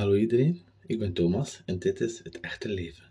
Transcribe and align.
Hallo 0.00 0.14
iedereen, 0.14 0.62
ik 0.86 0.98
ben 0.98 1.12
Thomas 1.12 1.62
en 1.66 1.78
dit 1.78 2.00
is 2.00 2.18
Het 2.22 2.40
Echte 2.40 2.68
Leven. 2.68 3.04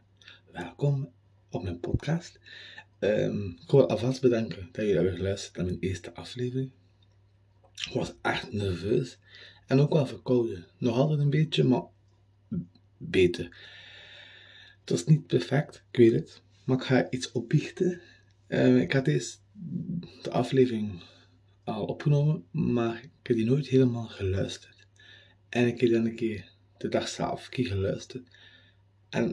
Welkom 0.51 1.11
op 1.49 1.63
mijn 1.63 1.79
podcast. 1.79 2.39
Ehm, 2.99 3.45
ik 3.45 3.71
wil 3.71 3.89
alvast 3.89 4.21
bedanken 4.21 4.69
dat 4.71 4.75
jullie 4.75 4.95
hebben 4.95 5.15
geluisterd 5.15 5.55
naar 5.55 5.65
mijn 5.65 5.79
eerste 5.79 6.13
aflevering. 6.13 6.71
Ik 7.87 7.93
was 7.93 8.13
echt 8.21 8.51
nerveus 8.51 9.19
en 9.67 9.79
ook 9.79 9.93
wel 9.93 10.05
verkouden. 10.05 10.65
Nog 10.77 10.95
altijd 10.95 11.19
een 11.19 11.29
beetje, 11.29 11.63
maar 11.63 11.83
beter. 12.97 13.57
Het 14.79 14.89
was 14.89 15.05
niet 15.05 15.27
perfect, 15.27 15.83
ik 15.91 15.97
weet 15.97 16.13
het, 16.13 16.41
maar 16.63 16.77
ik 16.77 16.83
ga 16.83 17.09
iets 17.09 17.31
opbiechten. 17.31 18.01
Ehm, 18.47 18.75
ik 18.75 18.91
had 18.91 19.05
deze 19.05 19.37
de 20.21 20.31
aflevering 20.31 21.01
al 21.63 21.85
opgenomen, 21.85 22.45
maar 22.51 23.03
ik 23.03 23.27
heb 23.27 23.35
die 23.35 23.45
nooit 23.45 23.67
helemaal 23.67 24.07
geluisterd. 24.07 24.87
En 25.49 25.67
ik 25.67 25.79
heb 25.79 25.91
dan 25.91 26.05
een 26.05 26.15
keer 26.15 26.57
de 26.79 26.89
dag 26.89 27.07
zelf 27.07 27.45
een 27.45 27.51
keer 27.51 27.67
geluisterd. 27.67 28.27
En 29.09 29.29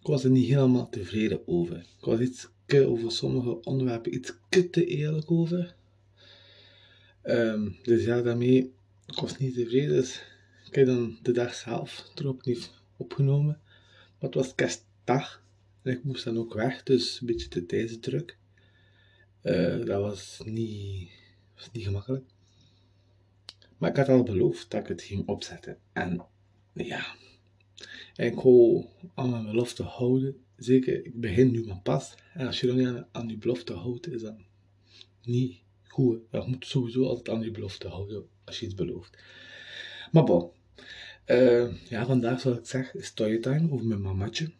ik 0.00 0.06
was 0.06 0.24
er 0.24 0.30
niet 0.30 0.48
helemaal 0.48 0.88
tevreden 0.88 1.48
over. 1.48 1.76
Ik 1.76 2.04
was 2.04 2.20
iets 2.20 2.48
over 2.80 3.12
sommige 3.12 3.60
onderwerpen 3.60 4.14
iets 4.14 4.32
te 4.70 4.86
eerlijk 4.86 5.30
over. 5.30 5.74
Ehm, 7.22 7.70
dus 7.82 8.04
ja, 8.04 8.22
daarmee, 8.22 8.72
ik 9.06 9.18
was 9.20 9.38
niet 9.38 9.54
tevreden. 9.54 9.94
Dus 9.94 10.22
ik 10.66 10.74
heb 10.74 10.86
dan 10.86 11.18
de 11.22 11.32
dag 11.32 11.54
zelf 11.54 12.10
erop 12.14 12.44
niet 12.44 12.70
opgenomen. 12.96 13.60
Maar 14.18 14.30
het 14.30 14.34
was 14.34 14.54
kerstdag. 14.54 15.42
En 15.82 15.92
ik 15.92 16.04
moest 16.04 16.24
dan 16.24 16.38
ook 16.38 16.54
weg, 16.54 16.82
dus 16.82 17.20
een 17.20 17.26
beetje 17.26 17.48
de 17.48 17.66
tijdsdruk. 17.66 18.36
Uh, 19.42 19.84
dat 19.84 20.00
was 20.00 20.40
niet, 20.44 21.10
was 21.54 21.70
niet 21.72 21.84
gemakkelijk. 21.84 22.24
Maar 23.78 23.90
ik 23.90 23.96
had 23.96 24.08
al 24.08 24.22
beloofd 24.22 24.70
dat 24.70 24.80
ik 24.80 24.88
het 24.88 25.02
ging 25.02 25.28
opzetten. 25.28 25.78
En 25.92 26.26
ja, 26.72 27.14
ik 28.16 28.40
wil 28.40 28.90
aan 29.14 29.30
mijn 29.30 29.44
belofte 29.44 29.82
houden. 29.82 30.36
Zeker, 30.56 31.06
ik 31.06 31.20
begin 31.20 31.50
nu 31.50 31.66
maar 31.66 31.80
pas. 31.82 32.14
En 32.34 32.46
als 32.46 32.60
je 32.60 32.66
dan 32.66 32.76
niet 32.76 33.04
aan, 33.12 33.26
die 33.26 33.38
belofte 33.38 33.72
houdt, 33.72 34.08
is 34.08 34.22
dat 34.22 34.36
niet 35.22 35.60
goed. 35.82 36.18
Je 36.30 36.42
moet 36.46 36.66
sowieso 36.66 37.06
altijd 37.06 37.28
aan 37.28 37.40
die 37.40 37.50
belofte 37.50 37.88
houden 37.88 38.26
als 38.44 38.60
je 38.60 38.66
iets 38.66 38.74
belooft. 38.74 39.18
Maar 40.12 40.24
bon. 40.24 40.50
Uh, 41.26 41.88
ja, 41.88 42.06
vandaag 42.06 42.40
zal 42.40 42.52
ik 42.52 42.66
zeggen 42.66 43.04
storytime 43.04 43.70
over 43.70 43.86
mijn 43.86 44.00
mamatje. 44.00 44.52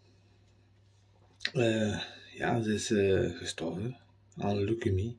Uh, 1.55 2.03
ja, 2.35 2.63
ze 2.63 2.75
is 2.75 2.91
uh, 2.91 3.37
gestorven 3.37 3.97
aan 4.37 4.65
leukemie. 4.65 5.19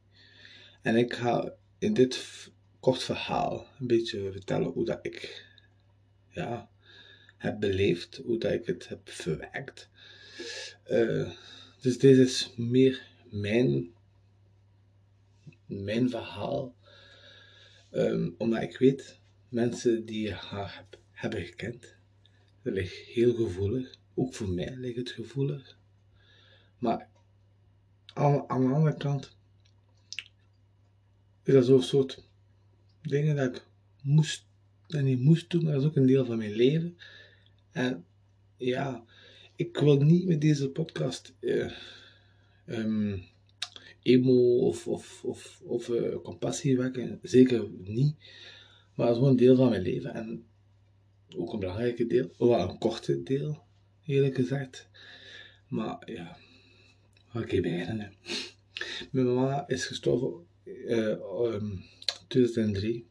En 0.81 0.95
ik 0.95 1.13
ga 1.13 1.53
in 1.77 1.93
dit 1.93 2.25
kort 2.79 3.03
verhaal 3.03 3.67
een 3.79 3.87
beetje 3.87 4.31
vertellen 4.31 4.71
hoe 4.71 4.85
dat 4.85 4.99
ik 5.01 5.45
ja, 6.29 6.69
heb 7.43 7.59
beleefd, 7.59 8.21
hoe 8.25 8.37
dat 8.37 8.51
ik 8.51 8.65
het 8.65 8.87
heb 8.87 9.09
verwerkt. 9.09 9.89
Uh, 10.91 11.31
dus 11.81 11.99
dit 11.99 12.17
is 12.17 12.53
meer 12.55 13.01
mijn, 13.29 13.93
mijn 15.65 16.09
verhaal. 16.09 16.75
Um, 17.91 18.35
omdat 18.37 18.61
ik 18.61 18.77
weet, 18.77 19.19
mensen 19.49 20.05
die 20.05 20.33
haar 20.33 20.75
heb, 20.75 20.99
hebben 21.11 21.41
gekend, 21.45 21.95
dat 22.61 22.73
ligt 22.73 22.95
heel 22.95 23.33
gevoelig. 23.33 23.95
Ook 24.13 24.33
voor 24.33 24.49
mij 24.49 24.75
ligt 24.75 24.97
het 24.97 25.09
gevoelig. 25.09 25.77
Maar 26.77 27.07
aan, 28.13 28.49
aan 28.49 28.67
de 28.67 28.73
andere 28.73 28.97
kant 28.97 29.35
is 31.43 31.53
dat 31.53 31.65
zo'n 31.65 31.83
soort 31.83 32.23
dingen 33.01 33.35
dat 33.35 33.55
ik 33.55 33.65
moest 34.01 34.45
en 34.87 35.03
niet 35.03 35.19
moest 35.19 35.49
doen, 35.49 35.65
dat 35.65 35.81
is 35.81 35.87
ook 35.87 35.95
een 35.95 36.05
deel 36.05 36.25
van 36.25 36.37
mijn 36.37 36.51
leven. 36.51 36.97
En 37.73 38.05
ja, 38.57 39.03
ik 39.55 39.77
wil 39.77 40.01
niet 40.01 40.25
met 40.25 40.41
deze 40.41 40.69
podcast 40.69 41.33
uh, 41.39 41.71
um, 42.65 43.23
emo 44.01 44.57
of, 44.57 44.87
of, 44.87 45.23
of, 45.23 45.61
of 45.63 45.87
uh, 45.87 46.15
compassie 46.23 46.77
wekken. 46.77 47.19
Zeker 47.21 47.69
niet. 47.83 48.15
Maar 48.95 49.05
dat 49.05 49.09
is 49.09 49.15
gewoon 49.15 49.29
een 49.29 49.37
deel 49.37 49.55
van 49.55 49.69
mijn 49.69 49.81
leven. 49.81 50.13
En 50.13 50.45
ook 51.35 51.53
een 51.53 51.59
belangrijke 51.59 52.07
deel. 52.07 52.31
Wel 52.37 52.69
een 52.69 52.77
korte 52.77 53.23
deel, 53.23 53.63
eerlijk 54.05 54.35
gezegd. 54.35 54.89
Maar 55.67 56.11
ja, 56.11 56.37
ik 57.41 57.51
hier 57.51 57.61
beginnen. 57.61 58.13
Mijn 59.11 59.25
mama 59.25 59.67
is 59.67 59.85
gestorven 59.85 60.45
uh, 60.63 61.53
um, 61.53 61.83
2003. 62.27 63.05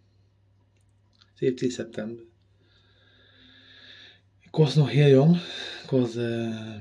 17 1.35 1.71
september. 1.71 2.25
Ik 4.53 4.59
was 4.59 4.75
nog 4.75 4.91
heel 4.91 5.09
jong. 5.09 5.37
Ik 5.83 5.91
was 5.91 6.17
uh, 6.17 6.77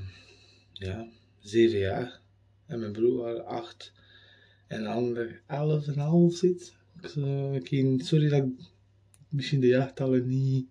ja, 0.73 1.07
7 1.39 1.79
jaar. 1.79 2.19
En 2.65 2.79
mijn 2.79 2.91
broer 2.91 3.17
was 3.17 3.39
8. 3.39 3.93
En 4.67 4.83
de 4.83 4.89
ander 4.89 5.41
11 5.47 5.87
en 5.87 5.97
half 5.97 6.33
zit. 6.33 6.73
Ik, 7.01 8.01
sorry 8.03 8.29
dat 8.29 8.43
ik 8.43 8.49
misschien 9.29 9.59
de 9.59 9.67
jaartallen 9.67 10.27
niet 10.27 10.65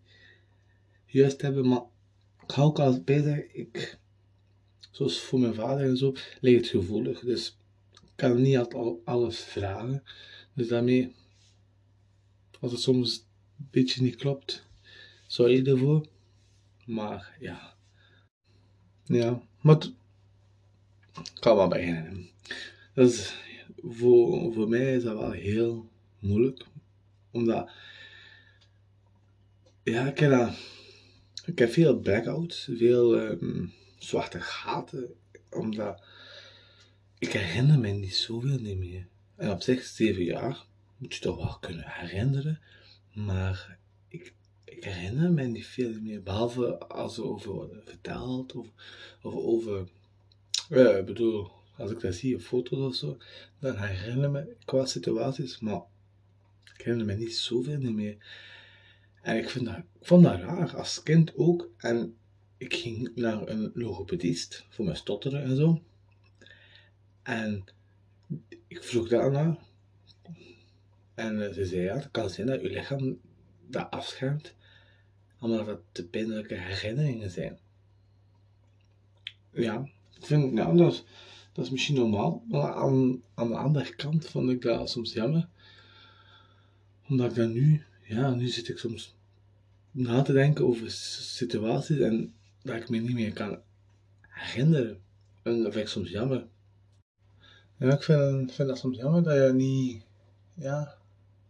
juist 1.07 1.43
hebben, 1.43 1.69
maar 1.69 1.83
ik 2.43 2.53
ga 2.53 2.63
ook 2.63 2.79
altijd 2.79 3.25
zeggen, 3.25 3.59
ik, 3.59 3.99
zoals 4.91 5.21
voor 5.21 5.41
mijn 5.41 5.55
vader 5.55 5.87
en 5.87 5.97
zo, 5.97 6.15
ligt 6.41 6.61
het 6.61 6.71
gevoelig. 6.71 7.21
Dus 7.21 7.57
ik 7.93 8.13
kan 8.15 8.43
niet 8.43 8.57
altijd 8.57 8.97
alles 9.05 9.39
vragen. 9.39 10.03
Dus 10.55 10.69
daarmee, 10.69 11.15
als 12.61 12.73
het 12.73 12.81
soms 12.81 13.27
een 13.59 13.69
beetje 13.71 14.03
niet 14.03 14.17
klopt, 14.17 14.67
sorry 15.27 15.67
ervoor. 15.67 16.07
Maar 16.91 17.37
ja. 17.41 17.75
Ja, 19.05 19.43
maar 19.61 19.77
ik 21.13 21.41
kan 21.41 21.57
wel 21.57 21.69
beginnen. 21.69 22.31
Dus 22.95 23.35
voor, 23.77 24.53
voor 24.53 24.69
mij 24.69 24.95
is 24.95 25.03
dat 25.03 25.19
wel 25.19 25.31
heel 25.31 25.91
moeilijk. 26.19 26.67
Omdat, 27.31 27.71
ja, 29.83 30.07
ik 30.07 30.19
heb, 30.19 30.31
dat, 30.31 30.57
ik 31.45 31.59
heb 31.59 31.73
veel 31.73 31.99
blackouts, 31.99 32.69
veel 32.77 33.19
um, 33.19 33.73
zwarte 33.99 34.41
gaten. 34.41 35.15
Omdat 35.51 36.03
ik 37.19 37.33
herinner 37.33 37.79
me 37.79 37.89
niet 37.89 38.15
zoveel 38.15 38.59
niet 38.59 38.79
meer. 38.79 39.07
En 39.37 39.51
op 39.51 39.63
zich, 39.63 39.85
zeven 39.85 40.25
jaar, 40.25 40.65
moet 40.97 41.15
je 41.15 41.21
toch 41.21 41.37
wel 41.37 41.59
kunnen 41.61 41.85
herinneren. 41.89 42.61
Maar 43.13 43.79
ik 44.09 44.35
ik 44.71 44.85
herinner 44.85 45.33
me 45.33 45.43
niet 45.43 45.67
veel 45.67 46.01
meer, 46.01 46.23
behalve 46.23 46.79
als 46.79 47.17
er 47.17 47.25
over 47.25 47.69
verteld 47.85 48.55
of, 48.55 48.67
of 49.23 49.35
over, 49.35 49.89
ja, 50.69 50.91
ik 50.91 51.07
bedoel, 51.07 51.51
als 51.77 51.91
ik 51.91 52.01
dat 52.01 52.15
zie 52.15 52.35
op 52.35 52.41
foto's 52.41 52.79
of 52.79 52.95
zo, 52.95 53.19
dan 53.59 53.77
herinner 53.77 54.31
me 54.31 54.57
qua 54.65 54.85
situaties, 54.87 55.61
maar 55.61 55.83
ik 56.75 56.81
herinner 56.81 57.07
me 57.07 57.15
niet 57.15 57.35
zoveel 57.35 57.81
meer. 57.81 58.17
En 59.23 59.37
ik, 59.37 59.51
vind 59.51 59.65
dat, 59.65 59.77
ik 59.77 59.85
vond 60.01 60.25
dat 60.25 60.41
raar, 60.41 60.77
als 60.77 61.03
kind 61.03 61.37
ook. 61.37 61.71
En 61.77 62.17
ik 62.57 62.75
ging 62.75 63.13
naar 63.15 63.49
een 63.49 63.71
logopedist 63.75 64.67
voor 64.69 64.85
mijn 64.85 64.97
stotteren 64.97 65.43
en 65.43 65.57
zo. 65.57 65.83
En 67.23 67.65
ik 68.67 68.85
vroeg 68.85 69.09
daarna. 69.09 69.59
En 71.15 71.47
eh, 71.47 71.53
ze 71.53 71.67
zei, 71.67 71.83
ja, 71.83 71.95
het 71.95 72.11
kan 72.11 72.31
zijn 72.31 72.47
dat 72.47 72.61
je 72.61 72.69
lichaam 72.69 73.21
dat 73.67 73.91
afschermt 73.91 74.55
omdat 75.41 75.67
het 75.67 75.81
te 75.93 76.09
pijnlijke 76.09 76.55
herinneringen 76.55 77.31
zijn. 77.31 77.59
Ja, 79.53 79.89
ik 80.17 80.27
vind, 80.27 80.57
ja, 80.57 80.73
dat 80.73 80.93
is, 80.93 81.05
dat 81.53 81.65
is 81.65 81.71
misschien 81.71 81.95
normaal, 81.95 82.45
maar 82.49 82.75
aan, 82.75 83.23
aan 83.35 83.49
de 83.49 83.57
andere 83.57 83.95
kant 83.95 84.27
vond 84.27 84.51
ik 84.51 84.63
dat 84.63 84.91
soms 84.91 85.13
jammer. 85.13 85.49
Omdat 87.09 87.31
ik 87.31 87.37
dan 87.37 87.53
nu, 87.53 87.83
ja, 88.05 88.31
nu 88.31 88.49
zit 88.49 88.69
ik 88.69 88.79
soms 88.79 89.15
na 89.91 90.23
te 90.23 90.33
denken 90.33 90.67
over 90.67 90.91
situaties 90.91 91.99
en 91.99 92.35
dat 92.63 92.77
ik 92.77 92.89
me 92.89 92.99
niet 92.99 93.15
meer 93.15 93.33
kan 93.33 93.59
herinneren. 94.29 95.01
En 95.43 95.63
dat 95.63 95.73
vind 95.73 95.85
ik 95.85 95.91
soms 95.91 96.11
jammer. 96.11 96.47
Ja, 97.79 97.93
ik 97.93 98.03
vind, 98.03 98.53
vind 98.53 98.69
dat 98.69 98.79
soms 98.79 98.97
jammer 98.97 99.23
dat 99.23 99.35
je 99.35 99.53
niet, 99.53 100.03
ja, 100.55 100.95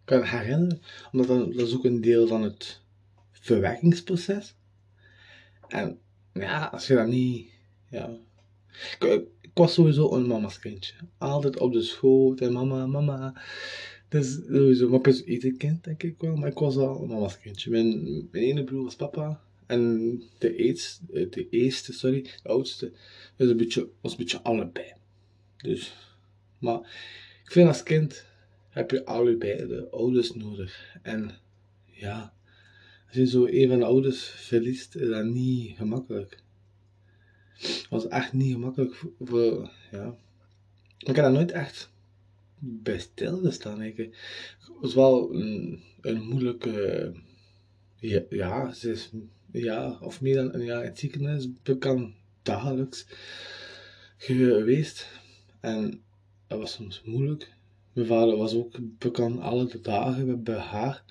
kan 0.04 0.22
herinneren. 0.22 0.82
Omdat 1.12 1.28
dat 1.28 1.66
is 1.66 1.74
ook 1.74 1.84
een 1.84 2.00
deel 2.00 2.26
van 2.26 2.42
het 2.42 2.80
verwerkingsproces. 3.40 4.54
En 5.68 5.98
ja, 6.32 6.64
als 6.66 6.86
je 6.86 6.94
dat 6.94 7.06
niet. 7.06 7.50
Ja. 7.90 8.10
Ik, 8.98 9.22
ik 9.40 9.50
was 9.54 9.74
sowieso 9.74 10.12
een 10.12 10.26
mama's 10.26 10.58
kindje. 10.58 10.94
Altijd 11.18 11.58
op 11.58 11.72
de 11.72 11.82
schoot 11.82 12.40
en 12.40 12.52
mama, 12.52 12.86
mama. 12.86 13.42
Dus 14.08 14.38
sowieso, 14.48 14.88
maar 14.88 15.06
ik 15.06 15.24
ieder 15.24 15.52
kind 15.52 15.84
denk 15.84 16.02
ik 16.02 16.14
wel, 16.18 16.36
maar 16.36 16.48
ik 16.48 16.58
was 16.58 16.76
al 16.76 17.02
een 17.02 17.08
mama's 17.08 17.40
kindje. 17.40 17.70
Mijn, 17.70 18.02
mijn 18.30 18.44
ene 18.44 18.64
broer 18.64 18.84
was 18.84 18.96
papa 18.96 19.40
en 19.70 20.22
de, 20.38 20.56
eerste, 20.56 21.28
de 21.28 21.48
eerste, 21.50 21.92
sorry, 21.92 22.22
de 22.22 22.48
oudste, 22.48 22.92
was 23.36 23.48
een 23.48 23.56
beetje, 23.56 23.88
was 24.00 24.12
een 24.12 24.18
beetje 24.18 24.42
allebei. 24.42 24.92
Dus, 25.56 25.94
maar 26.58 26.78
ik 27.44 27.52
vind 27.52 27.68
als 27.68 27.82
kind 27.82 28.24
heb 28.68 28.90
je 28.90 29.04
allebei 29.04 29.66
de 29.66 29.88
ouders 29.90 30.34
nodig. 30.34 30.96
En 31.02 31.30
ja, 31.86 32.34
als 33.10 33.18
je 33.18 33.26
zo 33.26 33.46
een 33.46 33.68
van 33.68 33.78
de 33.78 33.84
ouders 33.84 34.24
verliest, 34.24 34.94
is 34.94 35.08
dat 35.08 35.24
niet 35.24 35.76
gemakkelijk. 35.76 36.42
Het 37.52 37.86
was 37.88 38.08
echt 38.08 38.32
niet 38.32 38.52
gemakkelijk 38.52 39.02
voor, 39.20 39.70
ja. 39.90 40.16
Ik 40.98 41.06
heb 41.06 41.16
daar 41.16 41.32
nooit 41.32 41.50
echt 41.50 41.90
bij 42.58 42.98
stilgestaan. 42.98 43.80
Het 43.80 44.10
was 44.80 44.94
wel 44.94 45.34
een, 45.34 45.82
moeilijke, 46.22 47.12
ja, 47.96 48.22
ja, 48.28 48.72
ze 48.72 48.90
is 48.90 49.10
ja, 49.52 49.98
of 50.00 50.20
meer 50.20 50.34
dan 50.34 50.54
een 50.54 50.64
jaar 50.64 50.82
in 50.82 50.88
het 50.88 50.98
ziekenhuis, 50.98 51.48
bekend 51.62 52.14
dagelijks 52.42 53.06
geweest. 54.16 55.08
En 55.60 56.02
dat 56.46 56.58
was 56.58 56.72
soms 56.72 57.02
moeilijk. 57.04 57.52
Mijn 57.92 58.06
vader 58.06 58.36
was 58.36 58.54
ook 58.54 58.76
bekend 58.98 59.40
alle 59.40 59.80
dagen 59.80 60.42
bij 60.42 60.58
haar. 60.58 61.04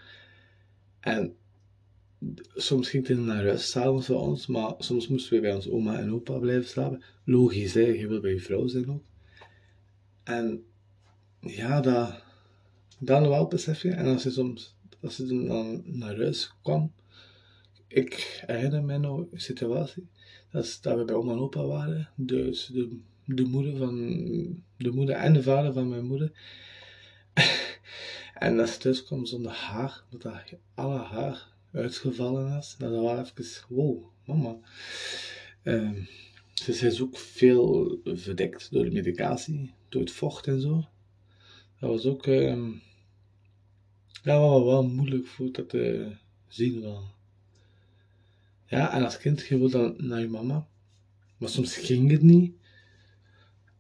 En 1.00 1.36
soms 2.56 2.90
ging 2.90 3.08
hij 3.08 3.16
naar 3.16 3.44
huis 3.44 3.70
s'avonds 3.70 4.06
voor 4.06 4.20
ons, 4.20 4.48
maar 4.48 4.74
soms 4.78 5.08
moesten 5.08 5.34
we 5.34 5.42
bij 5.42 5.54
ons 5.54 5.70
oma 5.70 6.00
en 6.00 6.14
opa 6.14 6.38
blijven 6.38 6.70
slapen. 6.70 7.04
Logisch, 7.24 7.74
hè, 7.74 7.82
je 7.82 8.08
wil 8.08 8.20
bij 8.20 8.32
je 8.32 8.40
vrouw 8.40 8.68
zijn 8.68 8.92
ook. 8.92 9.04
En 10.24 10.64
ja, 11.40 11.82
dat, 11.82 12.24
dan 13.00 13.30
wel 13.30 13.48
besef 13.48 13.82
je. 13.82 13.92
En 13.92 14.06
als 14.06 14.24
je 14.24 14.30
soms, 14.30 14.76
als 15.02 15.18
je 15.18 15.26
dan 15.26 15.82
naar 15.86 16.18
huis 16.18 16.54
kwam, 16.62 16.92
ik 17.88 18.44
herinner 18.46 18.84
me 18.84 18.98
nog 18.98 19.26
een 19.32 19.42
situatie, 19.42 20.08
dat, 20.52 20.80
we 20.82 21.04
bij 21.06 21.16
oma 21.16 21.32
en 21.32 21.40
opa 21.40 21.66
waren, 21.66 22.10
dus 22.16 22.66
de, 22.66 23.00
de 23.26 23.44
moeder 23.44 23.78
van, 23.78 23.96
de 24.78 24.92
moeder 24.92 25.16
en 25.16 25.34
de 25.34 25.44
vader 25.44 25.74
van 25.74 25.90
mijn 25.90 26.06
moeder. 26.06 26.32
en 28.34 28.58
dat 28.58 28.70
ze 28.70 28.78
thuis 28.78 29.04
kwam 29.04 29.26
zonder 29.26 29.52
haar, 29.52 30.04
dat 30.10 30.34
alle 30.74 30.98
haar 30.98 31.58
uitgevallen 31.72 32.58
is. 32.58 32.76
Dat 32.78 32.92
was 32.92 33.32
even, 33.38 33.66
wow, 33.76 34.04
mama. 34.26 34.58
Um, 35.64 36.08
ze 36.54 36.88
is 36.88 37.02
ook 37.02 37.18
veel 37.18 37.98
verdekt 38.04 38.72
door 38.72 38.84
de 38.84 38.92
medicatie, 38.92 39.74
door 39.90 40.02
het 40.02 40.12
vocht 40.12 40.48
en 40.48 40.62
zo. 40.62 40.86
Dat 41.80 41.90
was 41.90 42.06
ook, 42.06 42.26
um, 42.26 42.82
dat 44.24 44.40
was 44.40 44.64
wel 44.64 44.88
moeilijk 44.88 45.28
voor 45.28 45.52
dat 45.52 45.70
te 45.70 46.16
zien 46.48 46.82
wel. 46.82 47.04
Ja, 48.66 48.94
en 48.94 49.04
als 49.04 49.18
kind 49.18 49.48
je 49.48 49.70
dan 49.70 49.96
naar 49.98 50.20
je 50.20 50.28
mama. 50.28 50.68
Maar 51.38 51.50
soms 51.50 51.78
ging 51.78 52.12
het 52.12 52.22
niet. 52.22 52.56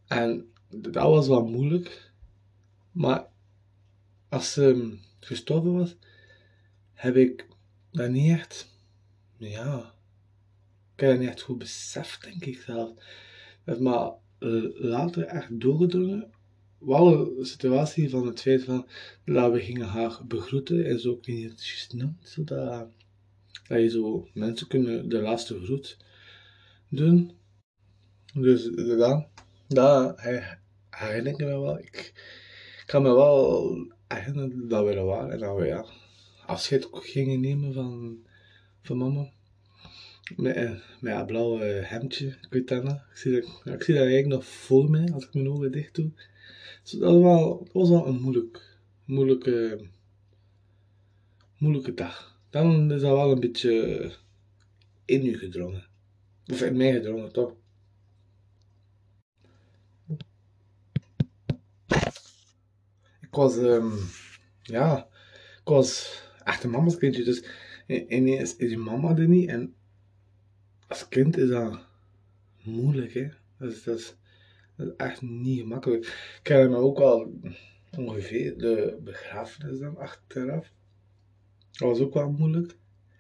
En 0.07 0.51
dat 0.69 1.03
was 1.03 1.27
wel 1.27 1.45
moeilijk. 1.45 2.11
Maar 2.91 3.27
als 4.29 4.53
ze 4.53 4.97
gestorven 5.19 5.73
was, 5.73 5.95
heb 6.93 7.15
ik 7.15 7.47
dat 7.91 8.09
niet 8.09 8.31
echt, 8.31 8.75
ja, 9.37 9.93
ik 10.95 10.99
heb 10.99 11.09
dat 11.09 11.19
niet 11.19 11.29
echt 11.29 11.41
goed 11.41 11.57
beseft, 11.57 12.23
denk 12.23 12.45
ik 12.45 12.61
zelf. 12.61 12.91
Dat 13.63 13.79
maar 13.79 14.11
later 14.79 15.23
echt 15.23 15.59
doorgedrongen. 15.59 16.31
Wel 16.79 17.37
een 17.37 17.45
situatie 17.45 18.09
van 18.09 18.27
het 18.27 18.41
feit 18.41 18.63
van 18.63 18.87
dat 19.25 19.51
we 19.51 19.59
gingen 19.59 19.87
haar 19.87 20.19
begroeten 20.27 20.85
en 20.85 20.99
zo, 20.99 21.11
ik 21.11 21.25
weet 21.25 21.35
niet 21.35 21.49
het 21.49 21.67
juist 21.67 21.93
noemt, 21.93 22.27
zodat 22.29 22.87
dat 23.67 23.79
je 23.79 23.89
zo 23.89 24.27
mensen 24.33 24.67
kunnen 24.67 25.09
de 25.09 25.21
laatste 25.21 25.63
groet 25.63 25.97
doen. 26.89 27.31
Dus 28.33 28.69
dat, 28.73 29.27
dat 29.67 30.19
herinner 30.89 31.31
ik 31.31 31.37
me 31.37 31.45
wel. 31.45 31.79
Ik, 31.79 32.13
kan 32.85 33.01
me 33.01 33.13
wel 33.13 33.75
herinneren 34.07 34.67
dat 34.67 34.85
we 34.85 34.93
er 34.93 35.05
waren 35.05 35.31
en 35.31 35.39
dat 35.39 35.65
ja, 35.65 35.85
afscheid 36.49 36.87
gingen 36.91 37.39
nemen 37.39 37.73
van, 37.73 38.19
van 38.81 38.97
mama. 38.97 39.29
Met, 40.35 40.55
eh, 40.55 40.71
met 40.99 41.15
een 41.15 41.25
blauwe 41.25 41.63
hemdje, 41.63 42.27
ik 42.49 42.77
zie 43.13 43.31
dat, 43.31 43.61
ik 43.73 43.83
zie 43.83 43.93
dat 43.93 44.03
eigenlijk 44.03 44.27
nog 44.27 44.45
voor 44.45 44.89
mij 44.89 45.11
als 45.13 45.25
ik 45.25 45.33
mijn 45.33 45.49
ogen 45.49 45.71
dicht 45.71 45.95
doe. 45.95 46.11
Dus 46.83 46.91
dat, 46.91 47.11
was 47.11 47.21
wel, 47.21 47.67
was 47.73 47.89
wel 47.89 48.07
een 48.07 48.21
moeilijk, 48.21 48.77
moeilijke, 49.05 49.87
moeilijke 51.57 51.93
dag 51.93 52.29
dan 52.49 52.91
is 52.91 53.01
dat 53.01 53.15
wel 53.15 53.31
een 53.31 53.39
beetje 53.39 54.11
in 55.05 55.25
u 55.25 55.37
gedrongen. 55.37 55.87
Of 56.45 56.61
in 56.61 56.77
mij 56.77 56.93
gedrongen, 56.93 57.31
toch? 57.31 57.53
Ik 63.21 63.35
was, 63.35 63.55
um, 63.55 63.93
ja, 64.61 65.07
ik 65.59 65.67
was 65.67 66.21
echt 66.49 66.67
mama's 66.67 66.97
kindje, 66.97 67.23
dus 67.23 67.43
ineens 67.87 68.55
is 68.55 68.69
je 68.71 68.77
mama 68.77 69.17
er 69.17 69.27
niet 69.27 69.49
en 69.49 69.73
als 70.87 71.07
kind 71.07 71.37
is 71.37 71.49
dat 71.49 71.79
moeilijk, 72.63 73.13
hè. 73.13 73.29
Dat 73.57 73.71
is, 73.71 73.83
dat 74.75 74.95
echt 74.97 75.21
niet 75.21 75.59
gemakkelijk. 75.59 76.05
Ik 76.05 76.39
ken 76.43 76.69
me 76.69 76.75
ook 76.75 76.97
wel 76.97 77.39
ongeveer 77.97 78.57
de 78.57 78.99
begrafenis 79.03 79.79
dan 79.79 79.97
achteraf. 79.97 80.71
Dat 81.71 81.87
was 81.87 81.99
ook 81.99 82.13
wel 82.13 82.31
moeilijk. 82.31 82.75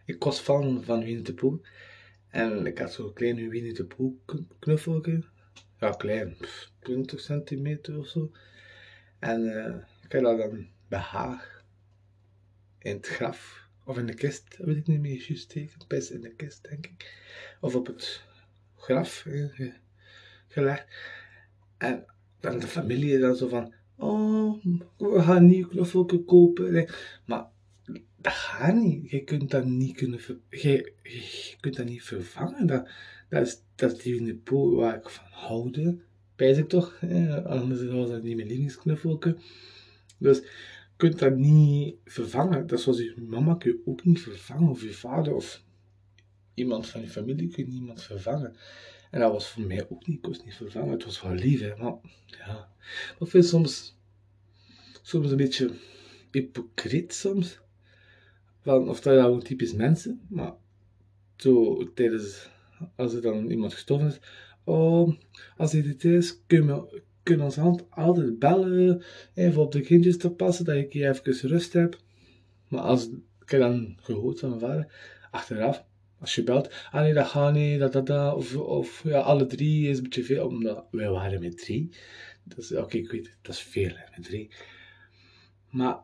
Ik 0.05 0.23
was 0.23 0.39
fan 0.39 0.83
van 0.83 1.03
Winnie 1.03 1.21
de 1.21 1.33
Pooh. 1.33 1.63
En 2.29 2.65
ik 2.65 2.77
had 2.77 2.93
zo'n 2.93 3.13
klein 3.13 3.49
Winnie 3.49 3.73
de 3.73 3.85
Pooh 3.85 4.13
knuffelje. 4.59 5.23
Ja, 5.79 5.91
klein. 5.91 6.37
20 6.79 7.19
centimeter 7.19 7.97
of 7.97 8.07
zo. 8.07 8.31
En 9.19 9.41
uh, 9.41 9.75
ik 10.03 10.11
had 10.11 10.21
dat 10.21 10.37
dan 10.37 10.67
bij 10.87 10.99
haar. 10.99 11.58
In 12.79 12.95
het 12.95 13.07
graf. 13.07 13.67
Of 13.85 13.97
in 13.97 14.05
de 14.05 14.13
kist. 14.13 14.57
weet 14.57 14.77
ik 14.77 14.87
niet 14.87 14.99
meer 14.99 15.25
juist. 15.27 15.87
Best 15.87 16.09
in 16.09 16.21
de 16.21 16.33
kist, 16.33 16.67
denk 16.69 16.85
ik. 16.85 17.17
Of 17.61 17.75
op 17.75 17.87
het 17.87 18.23
graf 18.75 19.25
gelegd. 20.47 20.85
En 21.77 22.05
dan 22.39 22.59
de 22.59 22.67
familie 22.67 23.19
dan 23.19 23.35
zo 23.35 23.47
van... 23.47 23.73
Oh, 23.95 24.63
we 24.97 25.21
gaan 25.21 25.45
nieuw 25.45 25.67
knuffelje 25.67 26.23
kopen. 26.23 26.89
Maar 27.25 27.45
dat 28.21 28.33
gaat 28.33 28.75
niet. 28.75 29.09
Je 29.09 29.23
kunt 29.23 29.51
dat 29.51 29.65
niet, 29.65 29.95
kunnen 29.95 30.19
je, 30.49 30.93
je, 31.03 31.55
kunt 31.59 31.75
dat 31.75 31.85
niet 31.85 32.03
vervangen. 32.03 32.67
Dat, 32.67 32.89
dat, 33.29 33.47
is, 33.47 33.61
dat 33.75 34.01
die 34.01 34.35
pool 34.35 34.75
waar 34.75 34.95
ik 34.95 35.09
van 35.09 35.25
houde. 35.31 35.97
Pijs 36.35 36.57
ik 36.57 36.69
toch? 36.69 36.97
Eh, 37.01 37.45
anders 37.45 37.85
was 37.85 38.09
dat 38.09 38.23
niet 38.23 38.35
mijn 38.35 38.47
lievelingsknuffelke. 38.47 39.37
Dus 40.17 40.41
kunt 40.99 41.19
dat 41.19 41.35
niet 41.35 41.95
vervangen. 42.05 42.67
Dat 42.67 42.81
zoals 42.81 42.97
je 42.97 43.21
mama 43.27 43.55
kun 43.55 43.71
je 43.71 43.81
ook 43.85 44.05
niet 44.05 44.21
vervangen. 44.21 44.69
Of 44.69 44.81
je 44.81 44.93
vader 44.93 45.33
of 45.33 45.63
iemand 46.53 46.87
van 46.87 47.01
je 47.01 47.07
familie 47.07 47.47
kun 47.47 47.65
je 47.65 47.71
niemand 47.71 48.01
vervangen. 48.01 48.55
En 49.11 49.19
dat 49.19 49.31
was 49.31 49.47
voor 49.47 49.63
mij 49.63 49.89
ook 49.89 50.07
niet. 50.07 50.17
Ik 50.17 50.25
was 50.25 50.43
niet 50.43 50.55
vervangen. 50.55 50.91
Het 50.91 51.03
was 51.03 51.21
wel 51.21 51.33
lief, 51.33 51.61
hè. 51.61 51.75
Maar 51.75 51.95
ja. 52.25 52.71
Vind 53.17 53.43
ik 53.43 53.49
soms, 53.49 53.97
soms 55.01 55.31
een 55.31 55.37
beetje 55.37 55.71
hypocriet 56.31 57.13
soms 57.13 57.59
van, 58.61 58.89
of 58.89 59.01
dat 59.01 59.17
nou 59.17 59.41
typisch 59.41 59.73
mensen, 59.73 60.21
maar 60.29 60.53
zo 61.35 61.83
tijdens, 61.93 62.49
als 62.95 63.13
er 63.13 63.21
dan 63.21 63.49
iemand 63.49 63.73
gestorven 63.73 64.07
is, 64.07 64.19
oh, 64.63 65.17
als 65.57 65.71
hij 65.71 65.81
dit 65.81 66.03
is, 66.03 66.45
kunnen 66.47 66.75
we 66.75 67.01
kunnen 67.29 67.45
onze 67.45 67.59
hand 67.59 67.85
altijd 67.89 68.39
bellen, 68.39 69.03
even 69.33 69.61
op 69.61 69.71
de 69.71 69.81
kindjes 69.81 70.17
te 70.17 70.29
passen, 70.29 70.65
dat 70.65 70.75
ik 70.75 70.93
hier 70.93 71.09
even 71.09 71.49
rust 71.49 71.73
heb. 71.73 71.97
Maar 72.67 72.81
als, 72.81 73.09
ik 73.45 73.59
dan 73.59 73.97
gehoord 74.01 74.39
van 74.39 74.49
mijn 74.49 74.61
vader, 74.61 74.93
achteraf, 75.31 75.85
als 76.19 76.35
je 76.35 76.43
belt, 76.43 76.73
ah 76.91 77.01
nee, 77.01 77.13
dat 77.13 77.27
gaat 77.27 77.53
niet, 77.53 77.79
dat, 77.79 77.93
dat, 77.93 78.07
dat, 78.07 78.35
of, 78.35 78.55
of 78.57 79.01
ja, 79.03 79.19
alle 79.19 79.45
drie 79.45 79.89
is 79.89 79.97
een 79.97 80.03
beetje 80.03 80.23
veel, 80.23 80.47
omdat 80.47 80.85
wij 80.91 81.09
waren 81.09 81.41
met 81.41 81.57
drie. 81.57 81.89
Dus 82.43 82.75
oké, 82.75 82.97
ik 82.97 83.11
weet, 83.11 83.35
dat 83.41 83.53
is 83.53 83.61
veel, 83.61 83.91
met 84.15 84.23
drie. 84.23 84.49
Maar 85.69 85.99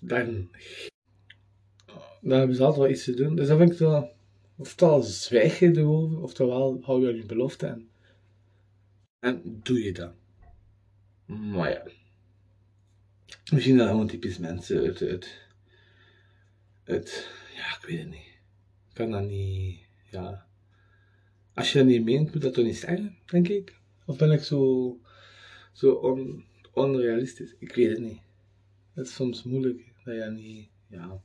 dan 0.00 0.48
dan 2.20 2.38
hebben 2.38 2.56
ze 2.56 2.62
altijd 2.62 2.82
wel 2.82 2.90
iets 2.90 3.04
te 3.04 3.14
doen. 3.14 3.36
Dus 3.36 3.48
dan 3.48 3.58
vind 3.58 3.72
ik 3.72 3.78
wel, 3.78 4.10
oftewel 4.56 5.02
zwijg 5.02 5.58
je 5.58 5.76
erover, 5.76 6.22
oftewel 6.22 6.78
hou 6.82 7.00
je 7.00 7.08
aan 7.08 7.16
je 7.16 7.26
belofte 7.26 7.66
en, 7.66 7.88
en 9.18 9.60
doe 9.62 9.82
je 9.82 9.92
dat. 9.92 10.12
Maar 11.38 11.70
ja, 11.70 11.82
misschien 13.52 13.76
dat 13.76 13.88
gewoon 13.88 14.06
typisch 14.06 14.38
mensen 14.38 14.78
uit, 14.78 15.02
uit, 15.02 15.46
uit, 16.84 17.30
ja, 17.54 17.76
ik 17.76 17.84
weet 17.86 17.98
het 17.98 18.10
niet. 18.10 18.28
Ik 18.88 18.94
kan 18.94 19.10
dat 19.10 19.22
niet, 19.22 19.80
ja. 20.10 20.46
Als 21.54 21.72
je 21.72 21.78
dat 21.78 21.86
niet 21.86 22.04
meent, 22.04 22.32
moet 22.32 22.42
dat 22.42 22.54
toch 22.54 22.64
niet 22.64 22.76
zijn, 22.76 23.18
denk 23.26 23.48
ik? 23.48 23.78
Of 24.04 24.18
ben 24.18 24.30
ik 24.30 24.42
zo, 24.42 24.98
zo 25.72 25.92
on, 25.92 26.44
onrealistisch? 26.72 27.54
Ik 27.58 27.74
weet 27.74 27.90
het 27.90 28.00
niet. 28.00 28.20
Het 28.94 29.06
is 29.06 29.14
soms 29.14 29.42
moeilijk 29.42 29.92
dat 30.04 30.14
je 30.14 30.30
niet, 30.30 30.68
ja. 30.88 31.22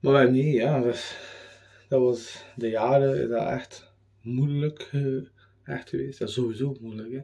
Maar 0.00 0.30
nee, 0.30 0.52
ja, 0.52 0.80
dat, 1.88 2.00
was 2.00 2.44
de 2.56 2.68
jaren 2.68 3.28
dat 3.28 3.46
echt 3.46 3.92
moeilijk 4.22 4.90
uh, 4.92 5.26
echt 5.64 5.88
geweest. 5.88 6.18
Dat 6.18 6.28
is 6.28 6.34
sowieso 6.34 6.76
moeilijk. 6.80 7.12
Hè. 7.12 7.20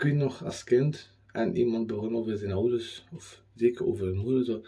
Ik 0.00 0.06
weet 0.06 0.14
nog 0.14 0.44
als 0.44 0.64
kind 0.64 1.10
en 1.32 1.56
iemand 1.56 1.86
begon 1.86 2.16
over 2.16 2.38
zijn 2.38 2.52
ouders, 2.52 3.06
of 3.14 3.42
zeker 3.54 3.86
over 3.86 4.06
hun 4.06 4.16
moeder, 4.16 4.44
zo, 4.44 4.62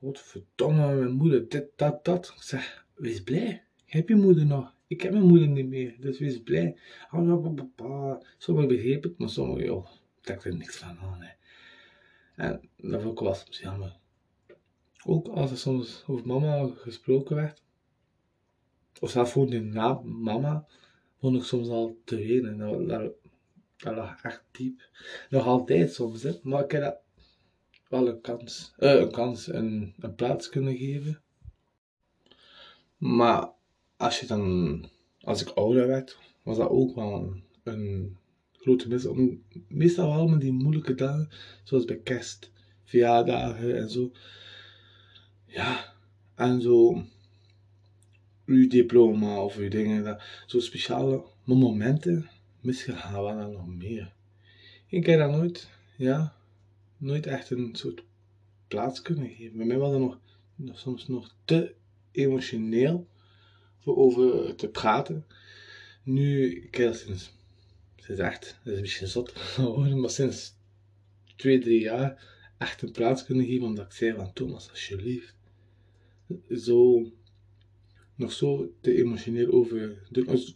Godverdomme, 0.00 0.94
mijn 0.94 1.12
moeder, 1.12 1.48
dit, 1.48 1.66
dat, 1.76 2.04
dat. 2.04 2.32
Ik 2.36 2.42
zeg, 2.42 2.86
wees 2.94 3.22
blij. 3.22 3.64
Heb 3.84 4.08
je 4.08 4.14
moeder 4.14 4.46
nog? 4.46 4.74
Ik 4.86 5.00
heb 5.00 5.12
mijn 5.12 5.26
moeder 5.26 5.48
niet 5.48 5.68
meer, 5.68 5.96
dus 6.00 6.18
wees 6.18 6.42
blij. 6.42 6.76
Sommigen 8.38 8.68
begrepen 8.68 9.10
het, 9.10 9.18
maar 9.18 9.28
sommigen, 9.28 9.64
joh, 9.64 9.86
trekt 10.20 10.44
er 10.44 10.56
niks 10.56 10.76
van 10.76 10.98
aan. 10.98 11.22
Hè. 11.22 11.32
En 12.44 12.60
dat 12.76 13.02
vond 13.02 13.20
ik 13.20 13.24
wel 13.24 13.36
jammer. 13.50 13.96
Ook 15.04 15.28
als 15.28 15.50
er 15.50 15.58
soms 15.58 16.04
over 16.06 16.26
mama 16.26 16.70
gesproken 16.76 17.36
werd, 17.36 17.62
of 19.00 19.10
zelf 19.10 19.32
gewoon 19.32 19.68
naam 19.68 20.22
mama, 20.22 20.66
vond 21.18 21.36
ik 21.36 21.42
soms 21.42 21.68
al 21.68 21.96
te. 22.04 22.54
Dat, 22.58 22.88
dat, 22.88 23.12
dat 23.82 23.96
lag 23.96 24.22
echt 24.22 24.44
diep. 24.50 24.80
Nog 25.30 25.46
altijd 25.46 25.92
soms, 25.92 26.22
hè. 26.22 26.32
maar 26.42 26.64
ik 26.64 26.70
heb 26.70 27.00
wel 27.88 28.08
een 28.08 28.20
kans, 28.20 28.72
uh, 28.78 29.00
een, 29.00 29.10
kans 29.10 29.52
een, 29.52 29.94
een 29.98 30.14
plaats 30.14 30.48
kunnen 30.48 30.76
geven. 30.76 31.22
Maar 32.96 33.48
als 33.96 34.20
je 34.20 34.26
dan, 34.26 34.84
als 35.20 35.40
ik 35.40 35.48
ouder 35.48 35.86
werd, 35.86 36.18
was 36.42 36.56
dat 36.56 36.68
ook 36.68 36.94
wel 36.94 37.36
een, 37.62 38.16
grote 38.52 38.88
mis. 38.88 39.06
Meestal 39.68 40.08
wel 40.08 40.28
met 40.28 40.40
die 40.40 40.52
moeilijke 40.52 40.94
dagen, 40.94 41.28
zoals 41.64 41.84
bij 41.84 42.00
kerst, 42.00 42.52
verjaardagen 42.84 43.76
en 43.76 43.90
zo. 43.90 44.12
Ja, 45.46 45.94
en 46.34 46.60
zo 46.60 47.02
uw 48.46 48.68
diploma 48.68 49.42
of 49.44 49.56
uw 49.56 49.68
dingen, 49.68 50.20
zo 50.46 50.60
speciale 50.60 51.24
momenten, 51.44 52.30
misschien 52.62 52.96
gaan 52.96 53.24
we 53.24 53.40
dan 53.40 53.52
nog 53.52 53.66
meer. 53.66 54.12
Ik 54.86 55.06
heb 55.06 55.18
dat 55.18 55.30
nooit, 55.30 55.68
ja, 55.96 56.36
nooit 56.96 57.26
echt 57.26 57.50
een 57.50 57.74
soort 57.76 58.04
plaats 58.68 59.02
kunnen 59.02 59.28
geven. 59.28 59.56
Bij 59.56 59.66
mij 59.66 59.78
was 59.78 59.90
dat 59.90 60.00
nog, 60.00 60.20
nog 60.54 60.78
soms 60.78 61.08
nog 61.08 61.34
te 61.44 61.74
emotioneel 62.10 63.08
voor 63.78 63.96
over 63.96 64.54
te 64.54 64.68
praten. 64.68 65.26
Nu, 66.02 66.56
ik 66.64 66.74
heb 66.74 66.86
dat 66.86 66.96
sinds, 66.96 67.32
sinds 67.96 68.20
echt, 68.20 68.58
dat 68.64 68.72
is 68.72 68.76
een 68.76 68.82
beetje 68.82 69.06
zot 69.06 69.56
maar 70.00 70.10
sinds 70.10 70.54
twee, 71.36 71.58
drie 71.58 71.80
jaar 71.80 72.30
echt 72.58 72.82
een 72.82 72.92
plaats 72.92 73.24
kunnen 73.24 73.46
geven, 73.46 73.66
omdat 73.66 73.84
ik 73.84 73.92
zei 73.92 74.14
van 74.14 74.32
Thomas, 74.32 74.70
alsjeblieft. 74.70 75.34
Zo, 76.48 77.10
nog 78.14 78.32
zo 78.32 78.74
te 78.80 78.96
emotioneel 78.96 79.50
over 79.52 80.08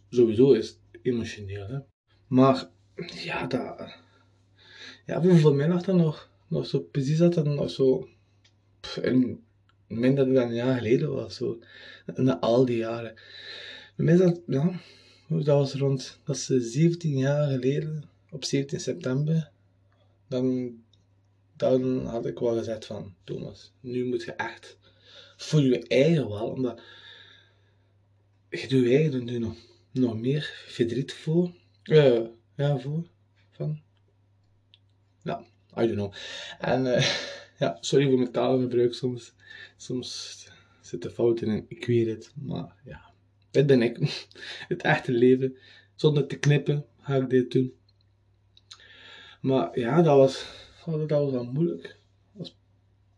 Sowieso 0.09 0.51
is 0.51 0.67
het 0.67 0.79
emotioneel, 1.01 1.67
hè. 1.67 1.79
Maar, 2.27 2.69
ja, 2.95 3.47
dat... 3.47 3.95
Ja, 5.05 5.21
voor 5.21 5.55
mij 5.55 5.67
lag 5.67 5.83
dat 5.83 5.95
nog, 5.95 6.29
nog 6.47 6.65
zo 6.65 6.79
precies 6.79 7.17
dat 7.17 7.33
dat 7.33 7.45
nog 7.45 7.69
zo... 7.69 8.07
dan 9.85 10.27
een 10.35 10.53
jaar 10.53 10.77
geleden 10.77 11.13
was, 11.13 11.35
zo. 11.35 11.59
Na 12.15 12.39
al 12.39 12.65
die 12.65 12.77
jaren. 12.77 13.13
Bij 13.95 14.05
mij 14.05 14.15
dat, 14.15 14.41
ja... 14.47 14.79
Dat 15.29 15.45
was 15.45 15.73
rond, 15.73 16.19
dat 16.23 16.35
is 16.35 16.45
17 16.45 17.17
jaar 17.17 17.49
geleden, 17.49 18.03
op 18.29 18.43
17 18.43 18.79
september. 18.79 19.51
Dan, 20.27 20.75
dan 21.55 22.05
had 22.05 22.25
ik 22.25 22.39
wel 22.39 22.57
gezegd 22.57 22.85
van, 22.85 23.15
Thomas, 23.23 23.71
nu 23.79 24.05
moet 24.05 24.23
je 24.23 24.31
echt 24.31 24.77
voor 25.37 25.61
je 25.61 25.87
eigen 25.87 26.29
wel, 26.29 26.49
omdat 26.49 26.81
je 28.49 28.67
doet 28.67 28.83
je 28.83 28.95
eigen 28.95 29.23
nu 29.23 29.37
nog, 29.37 29.55
nog 29.91 30.17
meer 30.17 30.65
verdriet 30.67 31.13
voor. 31.13 31.51
Uh, 31.87 32.27
ja, 32.55 32.77
voor. 32.77 33.07
Van. 33.51 33.81
Ja, 35.21 35.43
I 35.77 35.87
don't 35.87 35.93
know. 35.93 36.13
En 36.59 36.85
uh, 36.85 37.17
ja, 37.59 37.77
sorry 37.81 38.07
voor 38.07 38.17
mijn 38.17 38.31
taalgebruik 38.31 38.93
soms. 38.93 39.33
Soms 39.77 40.47
zit 40.81 41.03
er 41.03 41.11
fouten 41.11 41.47
in, 41.47 41.65
ik 41.67 41.85
weet 41.85 42.07
het. 42.07 42.31
Maar 42.35 42.75
ja, 42.85 43.11
dit 43.51 43.65
ben 43.67 43.81
ik. 43.81 43.97
Het 44.71 44.81
echte 44.81 45.11
leven. 45.11 45.57
Zonder 45.95 46.27
te 46.27 46.37
knippen 46.37 46.85
ga 46.99 47.15
ik 47.15 47.29
dit 47.29 47.51
doen. 47.51 47.73
Maar 49.41 49.79
ja, 49.79 50.01
dat 50.01 50.17
was, 50.17 50.45
dat 50.85 51.09
was 51.09 51.31
wel 51.31 51.45
moeilijk. 51.45 51.99
Als 52.37 52.57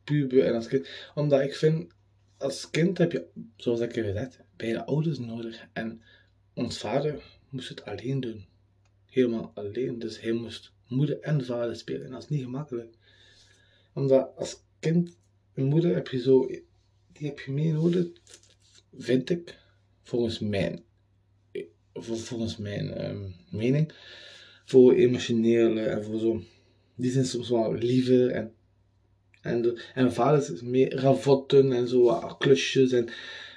puber 0.03 0.45
en 0.45 0.55
als 0.55 0.67
kind. 0.67 0.89
Omdat 1.15 1.41
ik 1.41 1.55
vind, 1.55 1.91
als 2.37 2.69
kind 2.69 2.97
heb 2.97 3.11
je, 3.11 3.27
zoals 3.55 3.79
ik 3.79 3.95
je 3.95 4.03
gezegd, 4.03 4.39
beide 4.55 4.85
ouders 4.85 5.19
nodig. 5.19 5.67
En 5.73 6.01
ons 6.53 6.77
vader 6.77 7.23
moest 7.49 7.69
het 7.69 7.85
alleen 7.85 8.19
doen. 8.19 8.48
Helemaal 9.09 9.51
alleen. 9.55 9.99
Dus 9.99 10.21
hij 10.21 10.31
moest 10.31 10.71
moeder 10.87 11.19
en 11.19 11.45
vader 11.45 11.75
spelen. 11.75 12.05
En 12.05 12.11
dat 12.11 12.23
is 12.23 12.29
niet 12.29 12.43
gemakkelijk. 12.43 12.95
Omdat 13.93 14.31
als 14.35 14.63
kind, 14.79 15.17
een 15.53 15.65
moeder 15.65 15.95
heb 15.95 16.07
je 16.07 16.21
zo, 16.21 16.47
die 17.13 17.27
heb 17.27 17.39
je 17.39 17.51
meer 17.51 17.73
nodig, 17.73 18.07
vind 18.97 19.29
ik, 19.29 19.57
volgens 20.03 20.39
mijn, 20.39 20.83
volgens 21.93 22.57
mijn 22.57 23.09
um, 23.09 23.35
mening. 23.51 23.91
Voor 24.65 24.93
emotionele 24.93 25.81
en 25.81 26.03
voor 26.03 26.19
zo, 26.19 26.41
die 26.95 27.11
zijn 27.11 27.25
soms 27.25 27.49
wel 27.49 27.73
liever 27.73 28.31
en 28.31 28.53
en, 29.41 29.65
en 29.65 30.03
mijn 30.03 30.13
vader 30.13 30.53
is 30.53 30.61
meer 30.61 30.95
ravotten 30.95 31.71
en 31.71 31.87
zo, 31.87 32.35
klusjes 32.37 32.91
en, 32.91 33.09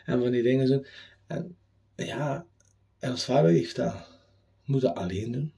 en 0.04 0.20
van 0.20 0.30
die 0.30 0.42
dingen. 0.42 0.66
Zo. 0.66 0.84
En 1.26 1.56
ja, 1.96 2.46
en 2.98 3.10
als 3.10 3.24
vader 3.24 3.50
heeft 3.50 3.76
dat 3.76 4.11
moeten 4.64 4.94
alleen 4.94 5.32
doen. 5.32 5.52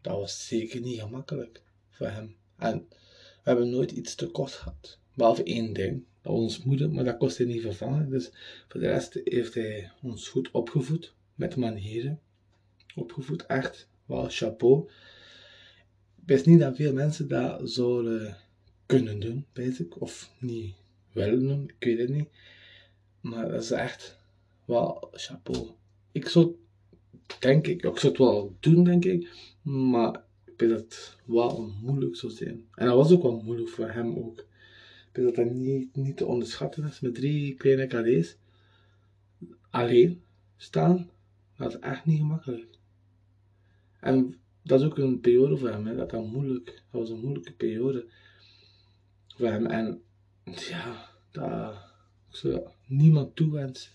Dat 0.00 0.18
was 0.18 0.46
zeker 0.46 0.80
niet 0.80 1.00
gemakkelijk 1.00 1.62
voor 1.90 2.06
hem. 2.06 2.36
En 2.56 2.86
we 2.88 2.96
hebben 3.42 3.70
nooit 3.70 3.90
iets 3.90 4.14
tekort 4.14 4.52
gehad. 4.52 4.98
Behalve 5.14 5.42
één 5.42 5.72
ding. 5.72 6.04
Dat 6.22 6.32
ons 6.32 6.62
moeder, 6.62 6.90
maar 6.90 7.04
dat 7.04 7.16
kost 7.16 7.38
hij 7.38 7.46
niet 7.46 7.62
vervangen. 7.62 8.10
Dus 8.10 8.30
voor 8.68 8.80
de 8.80 8.86
rest 8.86 9.20
heeft 9.24 9.54
hij 9.54 9.90
ons 10.02 10.28
goed 10.28 10.50
opgevoed. 10.50 11.14
Met 11.34 11.56
manieren. 11.56 12.20
Opgevoed, 12.94 13.46
echt. 13.46 13.88
Wel, 14.06 14.26
chapeau. 14.28 14.88
Ik 16.16 16.26
wist 16.26 16.46
niet 16.46 16.60
dat 16.60 16.76
veel 16.76 16.92
mensen 16.92 17.28
dat 17.28 17.70
zouden 17.70 18.36
kunnen 18.86 19.20
doen, 19.20 19.46
ik. 19.54 20.00
Of 20.00 20.30
niet 20.38 20.74
willen 21.12 21.40
doen, 21.40 21.68
ik 21.78 21.84
weet 21.84 21.98
het 21.98 22.08
niet. 22.08 22.28
Maar 23.20 23.48
dat 23.48 23.62
is 23.62 23.70
echt 23.70 24.18
wel 24.64 25.08
chapeau. 25.12 25.70
Ik 26.12 26.28
zou, 26.28 26.56
denk 27.38 27.66
ik, 27.66 27.84
ik 27.84 27.98
zou 27.98 28.12
het 28.12 28.18
wel 28.18 28.56
doen, 28.60 28.84
denk 28.84 29.04
ik. 29.04 29.28
Maar 29.62 30.22
ik 30.44 30.52
weet 30.56 30.70
dat 30.70 30.80
het 30.80 31.16
wel 31.24 31.72
moeilijk 31.82 32.16
zou 32.16 32.32
zijn. 32.32 32.64
En 32.74 32.86
dat 32.86 32.96
was 32.96 33.12
ook 33.12 33.22
wel 33.22 33.42
moeilijk 33.44 33.68
voor 33.68 33.90
hem 33.90 34.16
ook. 34.16 34.38
Ik 35.08 35.16
weet 35.16 35.24
dat 35.24 35.34
dat 35.34 35.54
niet, 35.54 35.96
niet 35.96 36.16
te 36.16 36.26
onderschatten 36.26 36.84
is. 36.84 37.00
Met 37.00 37.14
drie 37.14 37.54
kleine 37.54 37.86
KD's 37.86 38.36
alleen 39.70 40.22
staan, 40.56 41.10
dat 41.56 41.74
is 41.74 41.78
echt 41.78 42.04
niet 42.04 42.18
gemakkelijk. 42.18 42.78
En 44.00 44.34
dat 44.62 44.80
is 44.80 44.86
ook 44.86 44.98
een 44.98 45.20
periode 45.20 45.56
voor 45.56 45.68
hem, 45.68 45.86
hè, 45.86 45.96
dat, 45.96 46.10
dat, 46.10 46.26
moeilijk, 46.26 46.64
dat 46.64 47.00
was 47.00 47.10
een 47.10 47.20
moeilijke 47.20 47.52
periode 47.52 48.06
voor 49.28 49.46
hem. 49.46 49.66
En 49.66 50.02
ja, 50.44 51.08
dat 51.30 51.74
ik 52.30 52.36
zou 52.36 52.60
niemand 52.86 53.36
toewensen. 53.36 53.92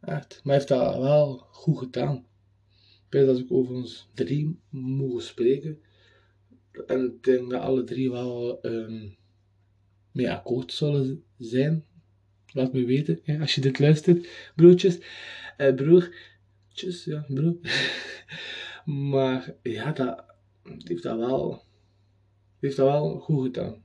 Echt. 0.00 0.28
Maar 0.34 0.42
hij 0.42 0.54
heeft 0.54 0.68
dat 0.68 0.96
wel 0.96 1.36
goed 1.50 1.78
gedaan. 1.78 2.24
Weet 3.14 3.26
dat 3.26 3.38
ik 3.38 3.52
over 3.52 3.74
ons 3.74 4.08
drie 4.14 4.58
mogen 4.70 5.22
spreken. 5.22 5.78
En 6.86 7.04
ik 7.04 7.24
denk 7.24 7.50
dat 7.50 7.60
alle 7.60 7.84
drie 7.84 8.10
wel 8.10 8.58
um, 8.66 9.16
mee 10.12 10.30
akkoord 10.30 10.72
zullen 10.72 11.24
zijn. 11.38 11.84
Laat 12.52 12.72
me 12.72 12.84
weten, 12.84 13.20
als 13.40 13.54
je 13.54 13.60
dit 13.60 13.78
luistert, 13.78 14.28
broertjes. 14.56 14.98
Uh, 15.58 15.74
broertjes, 15.74 17.04
ja, 17.04 17.24
broer. 17.28 17.56
maar 19.10 19.54
ja, 19.62 19.92
dat 19.92 20.24
heeft 20.62 21.02
dat 21.02 21.18
wel, 21.18 21.62
heeft 22.60 22.76
dat 22.76 22.86
wel 22.86 23.18
goed 23.18 23.44
gedaan. 23.44 23.82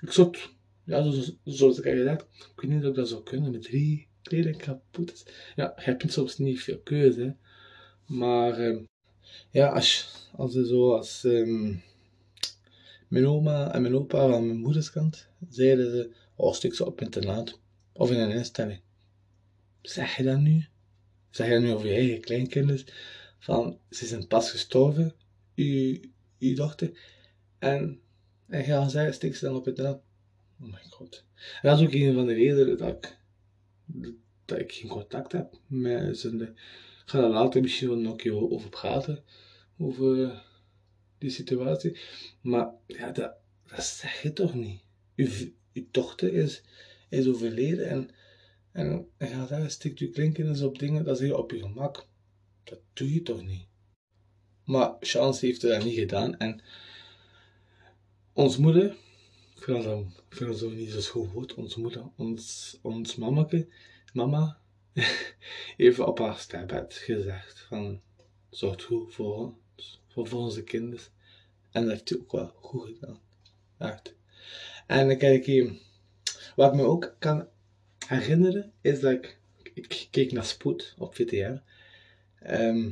Ik 0.00 0.10
zou 0.10 0.36
ja, 0.84 1.10
zoals, 1.44 1.78
ik 1.78 1.86
al 1.86 1.92
gezegd, 1.92 2.22
ik 2.22 2.60
weet 2.60 2.70
niet 2.70 2.82
of 2.82 2.88
ik 2.88 2.94
dat 2.94 3.08
zou 3.08 3.22
kunnen 3.22 3.52
met 3.52 3.62
drie 3.62 4.08
kleding 4.22 4.56
kapot. 4.56 5.32
Ja, 5.54 5.72
je 5.76 5.82
hebt 5.82 6.12
soms 6.12 6.38
niet 6.38 6.60
veel 6.60 6.78
keuze, 6.78 7.36
maar 8.12 8.58
um, 8.60 8.88
ja, 9.50 9.68
als, 9.68 10.14
als 10.36 10.52
je 10.52 10.66
zo 10.66 10.94
als 10.94 11.24
um, 11.24 11.82
mijn 13.08 13.26
oma 13.26 13.74
en 13.74 13.82
mijn 13.82 13.94
opa 13.94 14.28
van 14.28 14.46
mijn 14.46 14.58
moederskant 14.58 15.28
zeiden 15.48 15.90
ze, 15.90 16.10
oh 16.36 16.52
stik 16.52 16.74
ze 16.74 16.86
op 16.86 17.00
internaat 17.00 17.58
of 17.92 18.10
in 18.10 18.18
een 18.18 18.30
instelling. 18.30 18.80
Zeg 19.82 20.16
je 20.16 20.22
dat 20.22 20.38
nu? 20.38 20.66
Zeg 21.30 21.46
je 21.46 21.52
dat 21.52 21.62
nu 21.62 21.72
over 21.72 21.86
je 21.86 21.94
eigen 21.94 22.20
kleinkinderen? 22.20 22.84
Van, 23.38 23.78
ze 23.90 24.06
zijn 24.06 24.26
pas 24.26 24.50
gestorven, 24.50 25.14
uw, 25.54 25.98
uw 26.38 26.54
dochter, 26.54 26.98
en 27.58 28.00
en 28.52 28.64
ga 28.64 28.88
zeggen, 28.88 29.14
stik 29.14 29.36
ze 29.36 29.44
dan 29.44 29.56
op 29.56 29.68
internaat. 29.68 30.02
Oh 30.60 30.66
my 30.72 30.78
god. 30.90 31.24
Dat 31.62 31.78
is 31.78 31.86
ook 31.86 31.92
een 31.92 32.14
van 32.14 32.26
de 32.26 32.32
redenen 32.32 32.78
dat 32.78 32.88
ik, 32.88 33.16
dat 34.44 34.58
ik 34.58 34.72
geen 34.72 34.90
contact 34.90 35.32
heb 35.32 35.58
met 35.66 36.18
ze. 36.18 36.52
Ga 37.12 37.20
daar 37.20 37.30
later 37.30 37.62
misschien 37.62 37.88
wel 37.88 37.96
nog 37.96 38.12
een 38.12 38.18
keer 38.18 38.50
over 38.50 38.68
praten. 38.68 39.24
Over 39.78 40.42
die 41.18 41.30
situatie. 41.30 41.98
Maar 42.40 42.70
ja, 42.86 43.10
dat, 43.10 43.34
zeg 43.78 44.22
je 44.22 44.32
toch 44.32 44.54
niet. 44.54 44.80
Uw, 45.16 45.28
uw 45.72 45.86
dochter 45.90 46.34
is, 46.34 46.62
is 47.08 47.26
overleden 47.26 47.88
en, 47.88 48.10
en 48.72 49.08
je 49.18 49.26
gaat 49.26 49.48
daar, 49.48 49.70
stikt 49.70 49.98
je 49.98 50.10
klinken 50.10 50.64
op 50.64 50.78
dingen, 50.78 51.04
dat 51.04 51.20
is 51.20 51.26
heel 51.26 51.36
op 51.36 51.50
je 51.50 51.58
gemak. 51.58 52.06
Dat 52.64 52.80
doe 52.92 53.12
je 53.14 53.22
toch 53.22 53.42
niet? 53.42 53.66
Maar 54.64 54.96
Chance 55.00 55.46
heeft 55.46 55.60
dat 55.60 55.84
niet 55.84 55.98
gedaan 55.98 56.38
en 56.38 56.62
ons 58.32 58.56
moeder, 58.56 58.90
ik 59.56 59.62
vind 59.62 59.84
dat, 60.38 60.58
zo 60.58 60.70
niet 60.70 60.90
zo 60.90 61.00
schoon 61.00 61.30
woord, 61.30 61.54
ons 61.54 61.76
moeder, 61.76 62.10
ons, 62.16 62.78
ons 62.82 63.16
mamake, 63.16 63.68
mama, 64.12 64.61
heeft 65.76 65.98
op 65.98 66.18
haar 66.18 66.38
sterfbed 66.38 66.94
gezegd 66.94 67.60
van, 67.60 68.00
zorg 68.50 68.82
goed 68.82 69.14
voor 69.14 69.36
ons, 69.36 70.00
voor 70.08 70.32
onze 70.32 70.62
kinderen. 70.62 71.04
En 71.70 71.82
dat 71.82 71.92
heeft 71.92 72.08
hij 72.08 72.18
ook 72.18 72.32
wel 72.32 72.52
goed 72.54 72.86
gedaan. 72.86 73.20
Echt. 73.78 74.14
En 74.86 75.18
kijk 75.18 75.44
hier, 75.44 75.72
wat 76.56 76.74
me 76.74 76.82
ook 76.82 77.16
kan 77.18 77.48
herinneren, 78.06 78.72
is 78.80 79.00
dat 79.00 79.12
ik, 79.12 79.38
ik 79.74 80.08
keek 80.10 80.32
naar 80.32 80.44
Spoed 80.44 80.94
op 80.98 81.14
VTR. 81.14 81.34
Um, 81.34 81.60
ehm, 82.38 82.90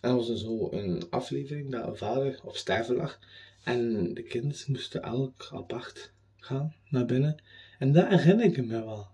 en 0.00 0.16
was 0.16 0.28
er 0.28 0.38
zo 0.38 0.68
een 0.70 1.10
aflevering 1.10 1.70
dat 1.70 1.86
een 1.86 1.96
vader 1.96 2.40
op 2.44 2.56
sterven 2.56 2.96
lag. 2.96 3.18
En 3.64 4.14
de 4.14 4.22
kinderen 4.22 4.64
moesten 4.66 5.02
elk 5.02 5.48
apart 5.52 6.12
gaan 6.36 6.74
naar 6.88 7.06
binnen. 7.06 7.42
En 7.78 7.92
dat 7.92 8.08
herinner 8.08 8.44
ik 8.44 8.56
me 8.56 8.66
wel. 8.66 9.06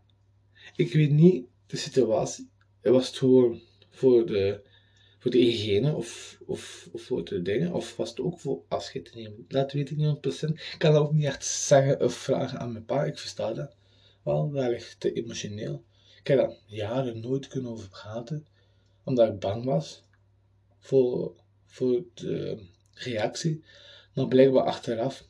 Ik 0.76 0.92
weet 0.92 1.10
niet 1.10 1.46
de 1.68 1.76
situatie. 1.76 2.50
Het 2.80 2.92
was 2.92 3.06
het 3.06 3.16
gewoon 3.16 3.60
voor 3.88 4.26
de, 4.26 4.60
voor 5.18 5.30
de 5.30 5.38
hygiëne 5.38 5.94
of, 5.94 6.38
of, 6.46 6.88
of 6.92 7.02
voor 7.02 7.24
de 7.24 7.42
dingen. 7.42 7.72
Of 7.72 7.96
was 7.96 8.08
het 8.10 8.20
ook 8.20 8.40
voor 8.40 8.62
afscheid 8.68 9.04
te 9.04 9.18
nemen? 9.18 9.44
Dat 9.48 9.72
weet 9.72 9.90
ik 9.90 9.96
niet 9.96 10.16
100%. 10.16 10.52
Ik 10.52 10.74
kan 10.78 10.92
dat 10.92 11.02
ook 11.02 11.12
niet 11.12 11.24
echt 11.24 11.44
zeggen 11.44 12.00
of 12.00 12.14
vragen 12.14 12.58
aan 12.58 12.72
mijn 12.72 12.84
pa. 12.84 13.04
Ik 13.04 13.18
versta 13.18 13.52
dat 13.52 13.74
wel. 14.22 14.50
Dat 14.50 14.68
ligt 14.68 15.00
te 15.00 15.12
emotioneel. 15.12 15.84
Ik 16.20 16.26
heb 16.26 16.38
dat 16.38 16.62
jaren 16.66 17.20
nooit 17.20 17.48
kunnen 17.48 17.70
over 17.70 17.88
praten. 17.88 18.46
Omdat 19.04 19.28
ik 19.28 19.38
bang 19.38 19.64
was 19.64 20.04
voor, 20.78 21.34
voor 21.66 22.04
de 22.14 22.58
reactie. 22.92 23.64
Maar 24.14 24.28
blijkbaar 24.28 24.64
achteraf. 24.64 25.26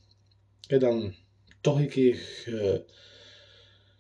Ik 0.61 0.71
heb 0.71 0.81
dan 0.81 1.15
toch 1.61 1.79
een 1.79 1.89
keer 1.89 2.21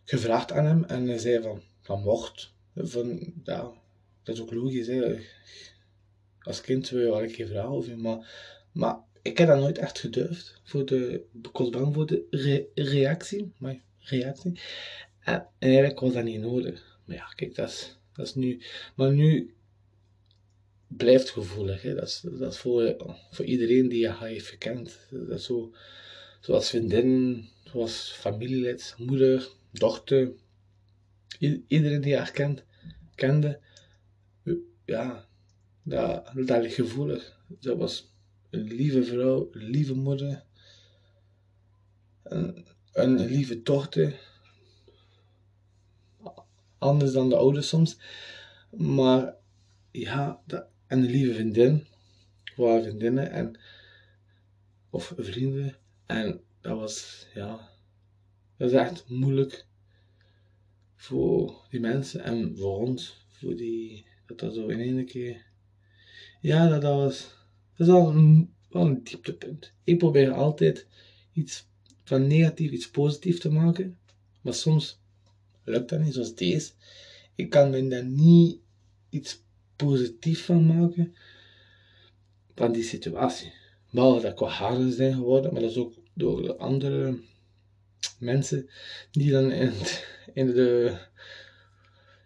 gevraagd 0.04 0.52
aan 0.52 0.64
hem. 0.64 0.84
En 0.84 1.08
hij 1.08 1.18
zei 1.18 1.42
van, 1.42 1.62
dat 1.88 2.04
mocht. 2.04 2.52
Van, 2.74 3.32
dat 3.44 3.74
is 4.22 4.40
ook 4.40 4.52
logisch. 4.52 4.86
Hè. 4.86 5.18
Als 6.40 6.60
kind 6.60 6.88
wil 6.88 7.00
je 7.00 7.06
wel 7.06 7.22
een 7.22 7.32
keer 7.32 7.46
vragen 7.46 8.00
maar, 8.00 8.32
maar 8.72 8.98
ik 9.22 9.38
heb 9.38 9.48
dat 9.48 9.58
nooit 9.58 9.78
echt 9.78 9.98
gedurfd. 9.98 10.60
Voor 10.64 10.86
de, 10.86 11.24
ik 11.42 11.56
was 11.56 11.70
bang 11.70 11.94
voor 11.94 12.06
de 12.06 12.66
reactie. 12.74 13.52
Maar 13.58 13.80
reactie. 13.98 14.60
En, 15.20 15.46
eigenlijk 15.58 16.00
was 16.00 16.12
dat 16.12 16.24
niet 16.24 16.40
nodig. 16.40 17.00
Maar 17.04 17.16
ja, 17.16 17.24
kijk, 17.24 17.54
dat 17.54 17.68
is, 17.68 17.96
dat 18.12 18.34
nu. 18.34 18.62
Maar 18.94 19.12
nu 19.12 19.54
blijft 20.86 21.30
gevoelig. 21.30 21.82
Hè. 21.82 21.94
Dat, 21.94 22.08
is, 22.08 22.24
dat 22.38 22.56
voor, 22.56 22.96
voor 23.30 23.44
iedereen 23.44 23.88
die 23.88 24.00
je 24.00 24.24
HIV 24.24 24.58
kent. 24.58 24.98
Dat 25.10 25.42
zo, 25.42 25.74
zoals 26.40 26.68
vriendin, 26.68 27.44
zoals 27.64 28.12
familielid, 28.12 28.94
moeder, 28.98 29.48
dochter. 29.70 30.32
Iedereen 31.66 32.00
die 32.00 32.10
je 32.10 32.16
herkent, 32.16 32.64
kende. 33.14 33.60
Ja, 34.84 35.26
dat, 35.82 36.32
dat 36.34 36.62
ligt 36.62 36.74
gevoelig. 36.74 37.36
Dat 37.48 37.76
was 37.76 38.12
een 38.50 38.62
lieve 38.62 39.04
vrouw, 39.04 39.48
een 39.52 39.64
lieve 39.64 39.94
moeder. 39.94 40.44
Een, 42.22 42.66
een 42.92 43.18
lieve 43.18 43.62
dochter. 43.62 44.20
Anders 46.78 47.12
dan 47.12 47.28
de 47.28 47.36
ouders 47.36 47.68
soms. 47.68 47.98
Maar 48.70 49.34
ja, 49.90 50.42
en 50.46 50.68
een 50.86 51.04
lieve 51.04 51.34
vriendin, 51.34 51.86
voor 52.54 52.82
vriendinnen 52.82 53.30
en, 53.30 53.58
of 54.90 55.12
vrienden. 55.16 55.76
En 56.06 56.40
dat 56.60 56.78
was, 56.78 57.26
ja, 57.34 57.68
dat 58.56 58.70
is 58.70 58.76
echt 58.76 59.08
moeilijk 59.08 59.66
voor 60.98 61.66
die 61.70 61.80
mensen 61.80 62.22
en 62.22 62.56
voor 62.56 62.78
ons, 62.78 63.26
voor 63.28 63.56
die, 63.56 64.06
dat 64.26 64.38
dat 64.38 64.54
zo 64.54 64.66
in 64.66 64.80
één 64.80 65.06
keer, 65.06 65.46
ja, 66.40 66.68
dat, 66.68 66.82
dat 66.82 66.94
was, 66.94 67.34
dat 67.76 67.86
is 67.86 67.92
wel 67.92 68.08
een, 68.08 68.54
wel 68.68 68.86
een 68.86 69.04
dieptepunt. 69.04 69.72
Ik 69.84 69.98
probeer 69.98 70.32
altijd 70.32 70.86
iets 71.32 71.66
van 72.04 72.26
negatief 72.26 72.70
iets 72.70 72.90
positief 72.90 73.38
te 73.38 73.50
maken, 73.50 73.98
maar 74.42 74.54
soms 74.54 75.00
lukt 75.64 75.88
dat 75.88 76.00
niet, 76.00 76.14
zoals 76.14 76.34
deze. 76.34 76.72
Ik 77.34 77.50
kan 77.50 77.70
me 77.70 77.88
daar 77.88 78.04
niet 78.04 78.58
iets 79.10 79.42
positief 79.76 80.44
van 80.44 80.66
maken 80.66 81.14
van 82.54 82.72
die 82.72 82.82
situatie. 82.82 83.52
Behalve 83.90 84.22
dat 84.22 84.32
ik 84.32 84.38
wel 84.38 84.50
harder 84.50 84.92
zijn 84.92 85.14
geworden, 85.14 85.52
maar 85.52 85.62
dat 85.62 85.70
is 85.70 85.76
ook 85.76 85.94
door 86.14 86.42
de 86.42 86.56
andere 86.56 87.18
mensen 88.18 88.68
die 89.10 89.30
dan 89.30 89.50
in, 89.50 89.72
in, 90.38 90.46
de, 90.46 90.98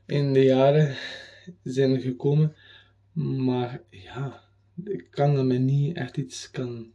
in 0.06 0.32
de 0.32 0.42
jaren 0.42 0.96
zijn 1.62 2.00
gekomen. 2.00 2.54
Maar 3.12 3.82
ja, 3.90 4.44
ik 4.84 5.06
kan 5.10 5.34
dat 5.34 5.44
me 5.44 5.58
niet 5.58 5.96
echt 5.96 6.16
iets 6.16 6.50
kan 6.50 6.92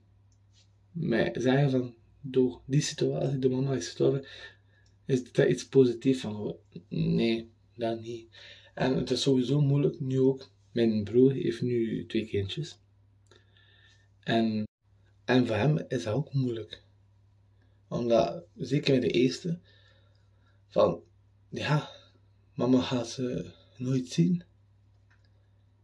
mij 0.91 1.31
zeggen 1.33 1.71
van 1.71 1.95
door 2.21 2.61
die 2.65 2.81
situatie, 2.81 3.39
de 3.39 3.49
mama 3.49 3.73
is 3.75 3.85
gestorven, 3.85 4.25
is 5.05 5.31
daar 5.31 5.47
iets 5.47 5.67
positiefs 5.67 6.19
van 6.19 6.55
Nee, 6.89 7.49
dat 7.75 8.01
niet. 8.01 8.27
En 8.73 8.95
het 8.95 9.11
is 9.11 9.21
sowieso 9.21 9.61
moeilijk, 9.61 9.99
nu 9.99 10.19
ook. 10.19 10.51
Mijn 10.71 11.03
broer 11.03 11.33
heeft 11.33 11.61
nu 11.61 12.05
twee 12.05 12.25
kindjes. 12.25 12.79
En, 14.19 14.67
en 15.25 15.47
voor 15.47 15.55
hem 15.55 15.77
is 15.87 16.03
dat 16.03 16.13
ook 16.13 16.33
moeilijk. 16.33 16.83
Omdat, 17.87 18.43
zeker 18.55 18.93
met 18.93 19.01
de 19.01 19.09
eerste, 19.09 19.59
van, 20.67 21.01
ja, 21.57 21.89
mama 22.53 22.81
gaat 22.81 23.09
ze 23.09 23.51
nooit 23.77 24.07
zien. 24.07 24.43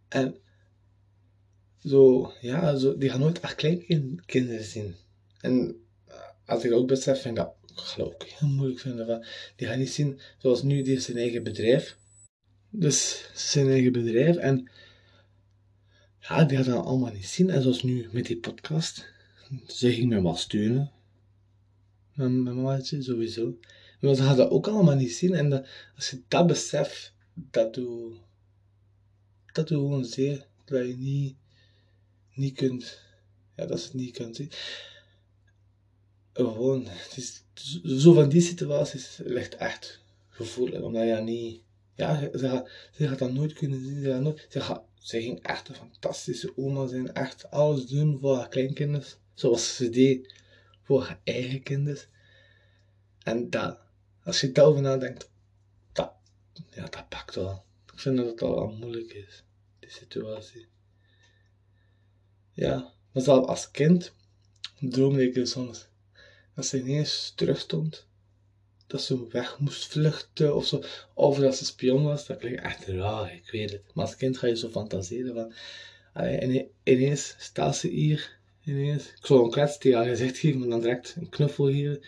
En 0.07 0.35
zo, 1.79 2.31
ja, 2.41 2.75
zo, 2.75 2.97
die 2.97 3.09
gaan 3.09 3.19
nooit 3.19 3.39
echt 3.39 3.55
kleinkinderen 3.55 4.63
zien. 4.63 4.95
En 5.39 5.83
als 6.45 6.63
ik 6.63 6.71
ook 6.71 6.87
besef, 6.87 7.21
vind 7.21 7.37
ik 7.37 7.43
dat, 7.43 7.55
geloof 7.75 8.13
ik, 8.13 8.21
heel 8.21 8.47
moeilijk 8.47 8.79
vinden. 8.79 9.05
Van, 9.05 9.25
die 9.55 9.67
gaan 9.67 9.79
niet 9.79 9.91
zien, 9.91 10.19
zoals 10.37 10.63
nu, 10.63 10.81
die 10.81 10.93
heeft 10.93 11.05
zijn 11.05 11.17
eigen 11.17 11.43
bedrijf. 11.43 11.97
Dus 12.69 13.29
zijn 13.33 13.67
eigen 13.67 13.91
bedrijf. 13.91 14.35
En 14.35 14.69
ja, 16.19 16.43
die 16.43 16.57
had 16.57 16.65
dat 16.65 16.85
allemaal 16.85 17.11
niet 17.11 17.25
zien. 17.25 17.49
En 17.49 17.61
zoals 17.61 17.83
nu 17.83 18.09
met 18.11 18.25
die 18.25 18.37
podcast. 18.37 19.11
Ze 19.67 19.93
ging 19.93 20.09
me 20.09 20.21
wel 20.21 20.35
steunen. 20.35 20.91
Mijn, 22.13 22.43
mijn 22.43 22.55
mamaatje, 22.55 23.01
sowieso. 23.01 23.57
Maar 24.03 24.15
ze 24.15 24.21
had 24.21 24.37
dat 24.37 24.49
ook 24.49 24.67
allemaal 24.67 24.95
niet 24.95 25.13
zien. 25.13 25.33
En 25.33 25.49
dat, 25.49 25.67
als 25.95 26.09
je 26.09 26.21
dat 26.27 26.47
beseft, 26.47 27.13
dat 27.33 27.73
doe, 27.73 28.13
dat 29.53 29.67
doe 29.67 29.77
gewoon 29.77 30.05
zeer. 30.05 30.47
Dat 30.65 30.87
je 30.87 30.97
niet, 30.97 31.35
niet 32.33 32.53
kunt, 32.55 32.99
ja, 33.55 33.65
dat 33.65 33.79
ze 33.79 33.85
het 33.85 33.93
niet 33.93 34.15
kunt 34.15 34.35
zien. 34.35 34.51
Gewoon, 36.33 36.85
het 36.85 37.17
is, 37.17 37.43
zo 38.01 38.13
van 38.13 38.29
die 38.29 38.41
situaties 38.41 39.19
ligt 39.23 39.55
echt 39.55 40.01
gevoelig. 40.29 40.81
Omdat 40.81 41.07
je 41.07 41.15
niet 41.15 41.61
ja, 41.95 42.29
ze 42.33 42.49
gaat, 42.49 42.69
ze 42.91 43.07
gaat 43.07 43.19
dat 43.19 43.33
nooit 43.33 43.53
kunnen 43.53 43.83
zien. 43.83 44.01
Ze, 44.01 44.11
gaat 44.11 44.21
nooit, 44.21 44.47
ze, 44.49 44.61
gaat, 44.61 44.83
ze 44.99 45.21
ging 45.21 45.39
echt 45.43 45.69
een 45.69 45.75
fantastische 45.75 46.57
oma 46.57 46.87
zijn. 46.87 47.13
Echt 47.13 47.51
alles 47.51 47.85
doen 47.85 48.19
voor 48.19 48.35
haar 48.35 48.49
kleinkinderen. 48.49 49.07
Zoals 49.33 49.75
ze 49.75 49.89
deed 49.89 50.33
voor 50.81 51.03
haar 51.03 51.19
eigen 51.23 51.63
kinderen. 51.63 52.03
En 53.23 53.49
dat, 53.49 53.81
als 54.23 54.41
je 54.41 54.51
daarover 54.51 54.81
nadenkt, 54.81 55.29
dat, 55.91 56.13
ja, 56.69 56.87
dat 56.87 57.09
pakt 57.09 57.35
wel. 57.35 57.63
Ik 57.93 57.99
vind 57.99 58.17
dat 58.17 58.25
het 58.25 58.41
al 58.41 58.71
moeilijk 58.71 59.13
is, 59.13 59.43
die 59.79 59.89
situatie. 59.89 60.67
Ja, 62.51 62.93
maar 63.11 63.23
zelfs 63.23 63.47
als 63.47 63.71
kind 63.71 64.13
droomde 64.79 65.31
ik 65.31 65.47
soms 65.47 65.87
dat 66.55 66.65
ze 66.65 66.79
ineens 66.79 67.33
terugstond 67.35 68.07
dat 68.93 69.01
ze 69.01 69.27
weg 69.27 69.59
moest 69.59 69.85
vluchten 69.87 70.55
of 70.55 70.65
zo. 70.65 70.83
Of 71.13 71.37
dat 71.37 71.55
ze 71.55 71.65
spion 71.65 72.03
was, 72.03 72.25
dat 72.25 72.37
klinkt 72.37 72.61
echt 72.61 72.87
raar, 72.87 73.33
ik 73.33 73.49
weet 73.51 73.71
het. 73.71 73.81
Maar 73.93 74.05
als 74.05 74.15
kind 74.15 74.37
ga 74.37 74.47
je 74.47 74.57
zo 74.57 74.69
fantaseren 74.69 75.33
van, 75.33 75.53
allee, 76.13 76.71
ineens 76.83 77.35
staat 77.37 77.75
ze 77.75 77.87
hier, 77.87 78.37
ineens. 78.63 79.07
Ik 79.07 79.25
zou 79.25 79.43
een 79.43 79.51
klets 79.51 79.77
tegen 79.77 79.97
haar 79.97 80.07
gezicht 80.07 80.37
geven, 80.37 80.59
maar 80.59 80.69
dan 80.69 80.81
direct 80.81 81.15
een 81.17 81.29
knuffel 81.29 81.67
hier. 81.67 82.07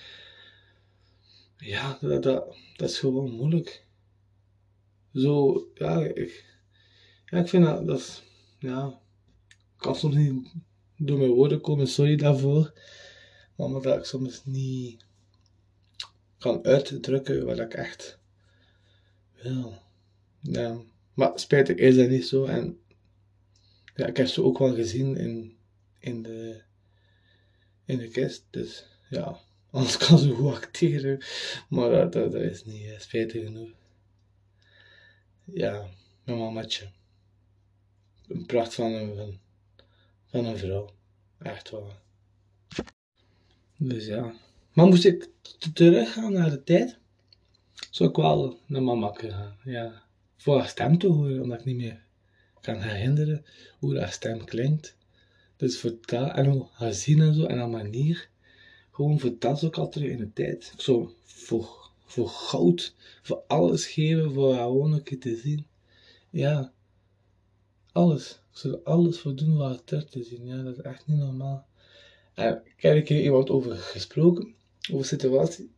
Ja, 1.65 1.97
dat, 2.01 2.23
dat, 2.23 2.89
is 2.89 2.99
gewoon 2.99 3.31
moeilijk. 3.31 3.85
Zo, 5.13 5.63
ja, 5.73 6.03
ik, 6.03 6.45
ja, 7.25 7.37
ik 7.37 7.47
vind 7.47 7.65
dat, 7.65 7.87
dat 7.87 8.23
ja, 8.59 9.01
ik 9.49 9.77
kan 9.77 9.95
soms 9.95 10.15
niet 10.15 10.53
door 10.97 11.17
mijn 11.17 11.29
woorden 11.29 11.61
komen, 11.61 11.87
sorry 11.87 12.15
daarvoor. 12.15 12.73
Maar 13.55 13.67
omdat 13.67 13.97
ik 13.97 14.05
soms 14.05 14.45
niet 14.45 15.05
kan 16.37 16.63
uitdrukken 16.65 17.45
wat 17.45 17.59
ik 17.59 17.73
echt 17.73 18.19
wil. 19.41 19.73
Ja. 20.41 20.81
Maar 21.13 21.39
spijtig 21.39 21.75
is 21.75 21.95
dat 21.95 22.09
niet 22.09 22.27
zo. 22.27 22.45
En 22.45 22.79
ja, 23.95 24.05
ik 24.05 24.17
heb 24.17 24.27
ze 24.27 24.43
ook 24.43 24.57
wel 24.57 24.75
gezien 24.75 25.17
in, 25.17 25.57
in, 25.99 26.23
de, 26.23 26.61
in 27.85 27.97
de 27.97 28.07
kist. 28.07 28.45
Dus 28.49 28.85
ja, 29.09 29.39
anders 29.75 29.97
kan 29.97 30.17
ze 30.17 30.29
goed 30.29 30.53
acteren. 30.53 31.23
Maar 31.69 32.11
dat, 32.11 32.33
is 32.33 32.65
niet 32.65 32.81
uh, 32.81 32.99
spijtig 32.99 33.43
genoeg. 33.43 33.69
Ja, 35.43 35.85
mijn 36.23 36.37
mamatje. 36.37 36.89
Een 38.27 38.45
pracht 38.45 38.73
van 38.73 38.91
een, 38.93 39.39
van, 40.25 40.45
een 40.45 40.57
vrouw. 40.57 40.89
Echt 41.39 41.69
wel. 41.69 41.91
Dus 43.77 44.05
ja. 44.05 44.33
Maar 44.73 44.85
moest 44.85 45.05
ik 45.05 45.29
teruggaan 45.73 46.33
naar 46.33 46.49
de 46.49 46.63
tijd, 46.63 46.97
zou 47.89 48.09
ik 48.09 48.15
wel 48.15 48.59
naar 48.65 48.83
mama 48.83 49.09
kunnen 49.09 49.37
gaan. 49.37 49.57
Ja. 49.63 50.03
Voor 50.37 50.57
haar 50.57 50.67
stem 50.67 50.97
te 50.97 51.07
horen, 51.07 51.41
omdat 51.41 51.59
ik 51.59 51.65
niet 51.65 51.75
meer 51.75 52.03
kan 52.61 52.81
herinneren 52.81 53.45
hoe 53.79 53.99
haar 53.99 54.11
stem 54.11 54.45
klinkt. 54.45 54.97
Dus 55.57 55.79
voor 55.79 55.97
dat, 56.01 56.35
en 56.35 56.45
hoe 56.45 56.67
haar 56.71 56.93
zien 56.93 57.21
en 57.21 57.33
zo, 57.33 57.45
en 57.45 57.57
haar 57.57 57.69
manier. 57.69 58.29
Gewoon 58.95 59.19
voor 59.19 59.35
dat 59.39 59.61
ik 59.61 59.77
al 59.77 59.89
terug 59.89 60.09
in 60.09 60.17
de 60.17 60.33
tijd. 60.33 60.71
Ik 60.73 60.81
zou 60.81 61.09
voor, 61.23 61.89
voor 62.05 62.29
goud, 62.29 62.95
voor 63.21 63.43
alles 63.47 63.85
geven, 63.85 64.33
voor 64.33 64.53
haar 64.53 64.69
een 64.69 65.03
te 65.19 65.35
zien. 65.35 65.65
Ja. 66.29 66.71
Alles. 67.91 68.31
Ik 68.31 68.57
zou 68.57 68.73
er 68.73 68.83
alles 68.83 69.19
voor 69.19 69.35
doen 69.35 69.51
om 69.51 69.61
haar 69.61 69.83
terug 69.83 70.09
te 70.09 70.23
zien. 70.23 70.45
Ja, 70.45 70.63
dat 70.63 70.77
is 70.77 70.81
echt 70.81 71.07
niet 71.07 71.17
normaal. 71.17 71.67
En 72.33 72.61
ik 72.77 72.81
heb 72.81 73.09
een 73.09 73.23
iemand 73.23 73.49
over 73.49 73.75
gesproken, 73.75 74.53
over 74.91 75.05
situatie. 75.05 75.71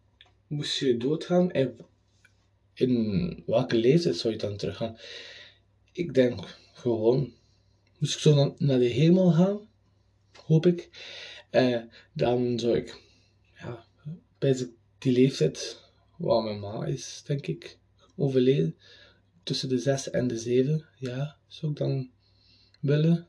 Moest 0.47 0.77
je 0.77 0.97
doodgaan 0.97 1.51
en 1.51 1.77
in 2.73 3.43
welke 3.45 3.75
leeftijd 3.75 4.15
zou 4.15 4.34
je 4.34 4.39
dan 4.39 4.58
teruggaan? 4.58 4.97
Ik 5.91 6.13
denk 6.13 6.58
gewoon, 6.73 7.34
moest 7.97 8.13
ik 8.13 8.19
zo 8.19 8.56
naar, 8.58 8.80
de 8.80 8.86
hemel 8.86 9.32
gaan, 9.32 9.60
hoop 10.45 10.65
ik, 10.65 10.89
eh, 11.49 11.82
dan 12.13 12.60
zou 12.60 12.75
ik, 12.75 13.06
bij 14.38 14.69
die 14.97 15.12
leeftijd, 15.12 15.82
waar 16.17 16.43
mijn 16.43 16.60
ma 16.60 16.86
is, 16.86 17.23
denk 17.26 17.47
ik, 17.47 17.78
overleden, 18.15 18.76
tussen 19.43 19.69
de 19.69 19.80
zes 19.80 20.10
en 20.10 20.28
de 20.28 20.38
zeven 20.38 20.86
jaar, 20.97 21.38
zou 21.47 21.71
ik 21.71 21.78
dan 21.78 22.10
willen 22.80 23.28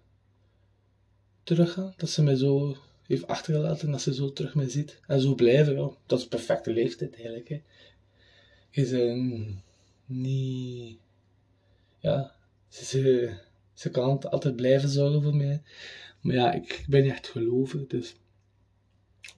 teruggaan. 1.43 1.95
Dat 1.97 2.11
ze 2.11 2.23
mij 2.23 2.35
zo 2.35 2.77
heeft 3.07 3.27
achtergelaten, 3.27 3.91
dat 3.91 4.01
ze 4.01 4.15
zo 4.15 4.33
terug 4.33 4.55
mij 4.55 4.69
ziet. 4.69 5.01
En 5.07 5.21
zo 5.21 5.35
blijven, 5.35 5.75
ja. 5.75 5.91
Dat 6.07 6.19
is 6.19 6.25
een 6.25 6.31
perfecte 6.31 6.73
leeftijd 6.73 7.15
eigenlijk. 7.15 7.49
Je 8.71 8.89
bent 8.91 9.63
niet... 10.07 10.99
Ja, 11.99 12.35
ze, 12.69 13.37
ze 13.75 13.91
kan 13.91 14.31
altijd 14.31 14.57
blijven 14.57 14.89
zorgen 14.89 15.23
voor 15.23 15.37
mij. 15.37 15.63
Maar 16.21 16.35
ja, 16.35 16.53
ik 16.53 16.85
ben 16.89 17.05
echt 17.05 17.29
gelovig, 17.29 17.87
dus 17.87 18.15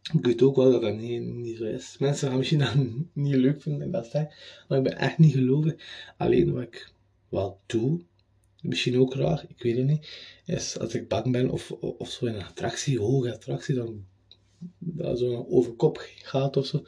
ik 0.03 0.25
weet 0.25 0.43
ook 0.43 0.57
wel 0.57 0.71
dat 0.71 0.83
dat 0.83 0.97
niet, 0.97 1.23
niet 1.23 1.57
zo 1.57 1.65
is. 1.65 1.97
Mensen 1.99 2.29
gaan 2.29 2.39
misschien 2.39 2.59
dat 2.59 2.75
niet 3.13 3.35
leuk 3.35 3.63
vinden, 3.63 3.91
dat 3.91 4.07
zeg, 4.07 4.25
maar 4.69 4.79
ik 4.79 4.85
ben 4.85 4.99
echt 4.99 5.19
niet 5.19 5.33
gelovig. 5.33 5.75
Alleen 6.17 6.53
wat 6.53 6.63
ik 6.63 6.93
wel 7.29 7.61
doe, 7.67 8.01
misschien 8.61 8.99
ook 8.99 9.15
raar, 9.15 9.45
ik 9.49 9.63
weet 9.63 9.77
het 9.77 9.87
niet, 9.87 10.09
is 10.45 10.79
als 10.79 10.95
ik 10.95 11.09
bang 11.09 11.33
ben 11.33 11.51
of, 11.51 11.71
of 11.73 12.11
zo 12.11 12.27
in 12.27 12.35
een 12.35 12.45
attractie, 12.45 13.01
hoge 13.01 13.33
attractie, 13.33 13.75
dan 13.75 14.07
dat 14.79 15.19
zo 15.19 15.47
over 15.49 15.73
kop 15.73 16.09
gaat 16.23 16.57
of 16.57 16.67
zo, 16.67 16.85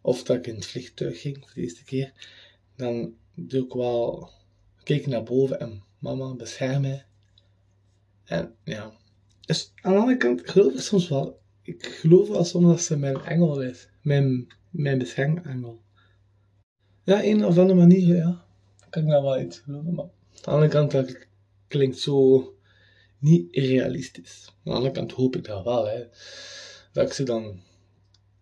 of 0.00 0.22
dat 0.22 0.36
ik 0.36 0.46
in 0.46 0.54
het 0.54 0.66
vliegtuig 0.66 1.20
ging 1.20 1.38
voor 1.40 1.50
de 1.54 1.60
eerste 1.60 1.84
keer, 1.84 2.12
dan 2.76 3.14
doe 3.34 3.64
ik 3.64 3.72
wel, 3.72 4.30
kijk 4.82 5.06
naar 5.06 5.22
boven 5.22 5.60
en 5.60 5.82
mama 5.98 6.34
bescherm 6.34 6.80
mij. 6.80 7.04
En 8.24 8.54
ja, 8.64 8.92
dus 9.40 9.72
aan 9.80 9.92
de 9.92 9.98
andere 9.98 10.16
kant 10.16 10.50
geloof 10.50 10.72
ik 10.72 10.80
soms 10.80 11.08
wel, 11.08 11.40
ik 11.66 11.86
geloof 11.86 12.28
wel 12.28 12.44
soms 12.44 12.66
dat 12.66 12.80
ze 12.80 12.96
mijn 12.96 13.16
engel 13.16 13.62
is, 13.62 13.88
mijn, 14.02 14.46
mijn 14.70 14.98
beschermengel. 14.98 15.80
Ja, 17.04 17.24
een 17.24 17.44
of 17.44 17.58
andere 17.58 17.78
manier, 17.78 18.16
ja, 18.16 18.44
kan 18.90 19.02
ik 19.02 19.08
daar 19.08 19.22
wel 19.22 19.40
iets 19.40 19.58
geloven, 19.58 19.94
maar 19.94 20.04
aan 20.04 20.10
de 20.42 20.50
andere 20.50 20.70
kant, 20.70 20.90
dat 20.90 21.26
klinkt 21.68 21.98
zo 21.98 22.54
niet 23.18 23.56
realistisch. 23.56 24.46
Aan 24.48 24.54
de 24.64 24.70
andere 24.70 24.92
kant 24.92 25.12
hoop 25.12 25.36
ik 25.36 25.44
dat 25.44 25.64
wel, 25.64 25.86
hè. 25.86 26.04
Dat 26.92 27.06
ik 27.06 27.12
ze 27.12 27.22
dan 27.22 27.60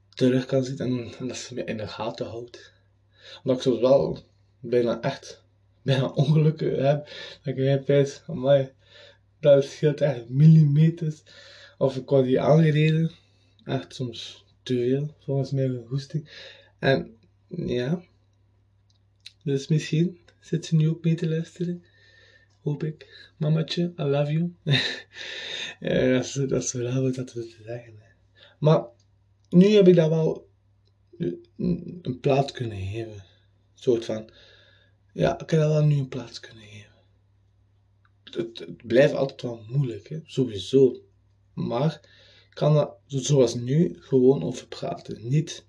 terug 0.08 0.46
kan 0.46 0.64
zitten 0.64 1.12
en, 1.18 1.28
dat 1.28 1.37
ze 1.37 1.54
me 1.54 1.64
in 1.64 1.76
de 1.76 1.88
gaten 1.88 2.26
houdt. 2.26 2.72
Omdat 3.42 3.56
ik 3.56 3.62
zo 3.62 3.80
wel 3.80 4.18
bijna 4.60 5.00
echt, 5.00 5.44
bijna 5.82 6.06
ongelukken 6.06 6.87
heb. 6.87 7.08
Dat 7.42 7.56
ik 7.56 7.64
heb 7.64 7.84
tijd, 7.84 8.22
amai, 8.26 8.72
dat 9.40 9.64
scheelt 9.64 10.00
echt 10.00 10.28
millimeters. 10.28 11.22
Of 11.78 11.96
ik 11.96 12.08
word 12.08 12.26
hier 12.26 12.40
aangereden. 12.40 13.10
Echt 13.64 13.94
soms 13.94 14.44
te 14.62 14.74
veel, 14.74 15.14
volgens 15.18 15.50
mijn 15.50 15.87
goesting. 15.87 16.30
En 16.78 17.16
ja, 17.48 18.02
dus 19.42 19.68
misschien 19.68 20.18
zit 20.40 20.66
ze 20.66 20.74
nu 20.74 20.88
ook 20.88 21.04
mee 21.04 21.14
te 21.14 21.28
luisteren. 21.28 21.84
Hoop 22.62 22.82
ik. 22.82 23.32
Mamatje, 23.37 23.92
I 23.98 24.02
love 24.02 24.32
you. 24.32 24.54
ja, 25.80 26.10
dat, 26.12 26.24
is, 26.24 26.32
dat 26.32 26.62
is 26.62 26.72
wel 26.72 27.02
wat 27.02 27.14
dat 27.14 27.26
te 27.26 27.54
zeggen. 27.64 27.94
Maar 28.58 28.84
nu 29.48 29.66
heb 29.66 29.88
ik 29.88 29.94
dat 29.94 30.08
wel 30.08 30.48
een 31.56 32.18
plaats 32.20 32.52
kunnen 32.52 32.78
geven. 32.78 33.12
Een 33.12 33.22
soort 33.74 34.04
van. 34.04 34.30
Ja, 35.12 35.40
ik 35.40 35.50
heb 35.50 35.60
dat 35.60 35.72
wel 35.72 35.84
nu 35.84 35.96
een 35.96 36.08
plaats 36.08 36.40
kunnen 36.40 36.64
geven. 36.64 36.92
Het, 38.24 38.58
het 38.58 38.87
blijft 38.87 39.14
altijd 39.14 39.42
wel 39.42 39.64
moeilijk, 39.68 40.08
hè? 40.08 40.20
sowieso. 40.24 41.02
Maar 41.54 42.00
kan 42.50 42.74
dat 42.74 42.96
zoals 43.06 43.54
nu 43.54 43.96
gewoon 44.00 44.42
over 44.42 44.66
praten. 44.66 45.28
Niet, 45.28 45.64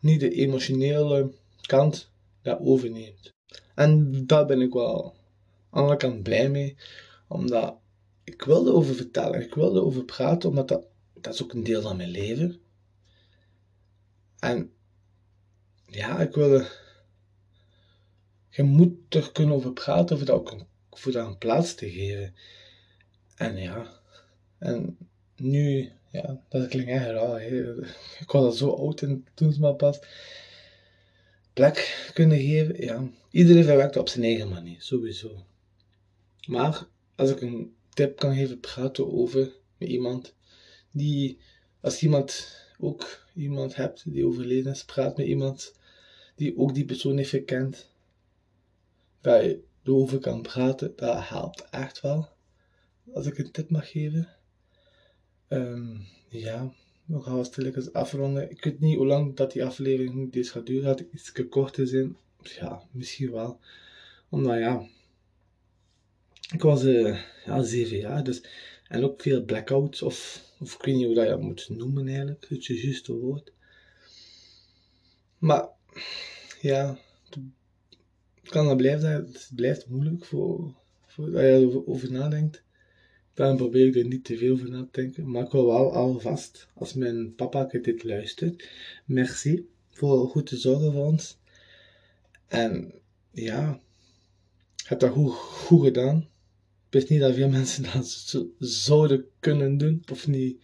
niet 0.00 0.20
de 0.20 0.30
emotionele 0.30 1.32
kant 1.60 2.10
dat 2.42 2.58
overneemt. 2.60 3.34
En 3.74 4.26
daar 4.26 4.46
ben 4.46 4.60
ik 4.60 4.72
wel 4.72 5.14
aan 5.70 5.88
de 5.88 5.96
kant 5.96 6.22
blij 6.22 6.50
mee, 6.50 6.76
omdat 7.28 7.76
ik 8.24 8.42
wilde 8.42 8.72
over 8.72 8.94
vertellen, 8.94 9.42
ik 9.42 9.54
wilde 9.54 9.82
over 9.82 10.04
praten, 10.04 10.48
omdat 10.48 10.68
dat, 10.68 10.86
dat 11.14 11.34
is 11.34 11.42
ook 11.42 11.52
een 11.52 11.64
deel 11.64 11.82
van 11.82 11.96
mijn 11.96 12.08
leven. 12.08 12.60
En 14.38 14.72
ja, 15.86 16.20
ik 16.20 16.34
wilde. 16.34 16.66
Je 18.50 18.62
moet 18.62 19.14
er 19.14 19.32
kunnen 19.32 19.54
over 19.54 19.72
praten, 19.72 20.14
over 20.14 20.26
dat 20.26 20.36
ook 20.36 20.50
een, 20.50 20.66
voor 20.90 21.12
dat 21.12 21.26
een 21.26 21.38
plaats 21.38 21.74
te 21.74 21.90
geven. 21.90 22.34
En 23.36 23.56
ja, 23.56 23.95
en 24.58 24.98
nu, 25.36 25.90
ja, 26.10 26.40
dat 26.48 26.68
klinkt 26.68 26.90
echt 26.90 27.06
raar. 27.06 27.42
Ik 28.20 28.30
was 28.30 28.44
al 28.44 28.50
zo 28.50 28.70
oud 28.70 29.02
en 29.02 29.26
toen 29.34 29.48
het 29.48 29.58
maar 29.58 29.74
pas 29.74 29.98
plek 31.52 32.10
kunnen 32.14 32.38
geven. 32.38 32.84
Ja, 32.84 33.08
iedereen 33.30 33.64
verwerkt 33.64 33.96
op 33.96 34.08
zijn 34.08 34.24
eigen 34.24 34.48
manier, 34.48 34.82
sowieso. 34.82 35.44
Maar 36.46 36.86
als 37.14 37.30
ik 37.30 37.40
een 37.40 37.74
tip 37.94 38.16
kan 38.16 38.34
geven, 38.34 38.60
praten 38.60 39.12
over 39.12 39.52
met 39.78 39.88
iemand 39.88 40.34
die, 40.90 41.38
als 41.80 42.02
iemand 42.02 42.60
ook 42.78 43.26
iemand 43.34 43.76
hebt 43.76 44.12
die 44.12 44.26
overleden 44.26 44.72
is, 44.72 44.84
praat 44.84 45.16
met 45.16 45.26
iemand 45.26 45.74
die 46.34 46.58
ook 46.58 46.74
die 46.74 46.84
persoon 46.84 47.16
heeft 47.16 47.30
gekend, 47.30 47.90
dat 49.20 49.42
je 49.42 49.62
erover 49.82 50.18
kan 50.18 50.42
praten, 50.42 50.92
dat 50.96 51.28
helpt 51.28 51.64
echt 51.70 52.00
wel. 52.00 52.28
Als 53.12 53.26
ik 53.26 53.38
een 53.38 53.50
tip 53.50 53.70
mag 53.70 53.90
geven. 53.90 54.28
Um, 55.48 56.06
ja, 56.28 56.72
we 57.04 57.20
gaan 57.20 57.44
stilletjes 57.44 57.92
afronden. 57.92 58.50
Ik 58.50 58.64
weet 58.64 58.80
niet 58.80 58.96
hoe 58.96 59.06
lang 59.06 59.36
dat 59.36 59.52
die 59.52 59.64
aflevering 59.64 60.32
deze 60.32 60.50
gaat 60.50 60.66
duren. 60.66 60.84
Dat 60.96 61.06
iets 61.12 61.32
korter 61.48 61.86
zijn. 61.86 62.16
Ja, 62.42 62.82
misschien 62.90 63.30
wel. 63.30 63.60
Omdat 64.28 64.58
ja, 64.58 64.86
ik 66.52 66.62
was 66.62 66.84
uh, 66.84 67.20
ja, 67.44 67.62
zeven 67.62 67.96
jaar. 67.96 68.24
Dus, 68.24 68.42
en 68.88 69.04
ook 69.04 69.22
veel 69.22 69.44
blackouts. 69.44 70.02
Of, 70.02 70.42
of 70.58 70.74
ik 70.74 70.82
weet 70.82 70.94
niet 70.94 71.06
hoe 71.06 71.14
dat 71.14 71.28
je 71.28 71.36
moet 71.36 71.68
noemen 71.68 72.08
eigenlijk. 72.08 72.46
Het 72.48 72.66
juiste 72.66 73.12
woord. 73.12 73.52
Maar 75.38 75.68
ja, 76.60 76.98
het 78.42 78.50
kan 78.50 78.66
dat 78.66 78.76
blijven 78.76 79.10
Het 79.10 79.50
blijft 79.54 79.88
moeilijk 79.88 80.24
voor, 80.24 80.74
voor 81.06 81.30
dat 81.30 81.40
je 81.40 81.48
erover 81.48 81.86
over 81.86 82.12
nadenkt. 82.12 82.64
Dan 83.36 83.56
probeer 83.56 83.86
ik 83.86 83.96
er 83.96 84.04
niet 84.04 84.24
te 84.24 84.36
veel 84.36 84.52
over 84.52 84.70
na 84.70 84.88
te 84.90 85.00
denken. 85.00 85.30
Maar 85.30 85.44
ik 85.44 85.50
wil 85.50 85.66
wel 85.66 85.92
alvast, 85.92 86.68
als 86.74 86.94
mijn 86.94 87.34
papa 87.34 87.64
dit 87.64 88.04
luistert, 88.04 88.68
merci 89.04 89.68
voor 89.88 90.28
goed 90.28 90.46
te 90.46 90.56
zorgen 90.56 90.92
voor 90.92 91.04
ons. 91.04 91.38
En 92.46 92.92
ja, 93.30 93.80
je 94.76 94.84
hebt 94.86 95.00
dat 95.00 95.12
goed, 95.12 95.82
gedaan. 95.84 96.18
Ik 96.86 96.92
wist 96.92 97.08
niet 97.08 97.20
dat 97.20 97.34
veel 97.34 97.48
mensen 97.58 97.82
dat 97.82 98.36
zouden 98.58 99.26
kunnen 99.40 99.78
doen. 99.78 100.02
Of 100.10 100.26
niet. 100.26 100.62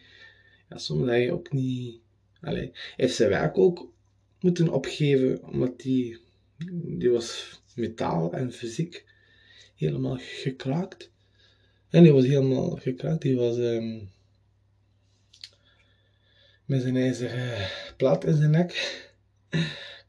Ja, 0.68 0.78
soms 0.78 1.30
ook 1.30 1.52
niet. 1.52 2.00
Allee, 2.40 2.70
heeft 2.96 3.14
zijn 3.14 3.30
werk 3.30 3.58
ook 3.58 3.92
moeten 4.40 4.68
opgeven, 4.68 5.44
omdat 5.44 5.80
die, 5.80 6.18
die 6.84 7.10
was 7.10 7.60
metaal 7.74 8.32
en 8.32 8.52
fysiek 8.52 9.04
helemaal 9.74 10.16
gekraakt. 10.20 11.11
En 11.92 12.02
die 12.02 12.12
was 12.12 12.26
helemaal 12.26 12.70
gekraakt. 12.70 13.22
Die 13.22 13.36
was 13.36 13.56
um, 13.56 14.10
met 16.64 16.82
zijn 16.82 16.96
ijzeren 16.96 17.68
plaat 17.96 18.24
in 18.24 18.34
zijn 18.34 18.50
nek. 18.50 18.70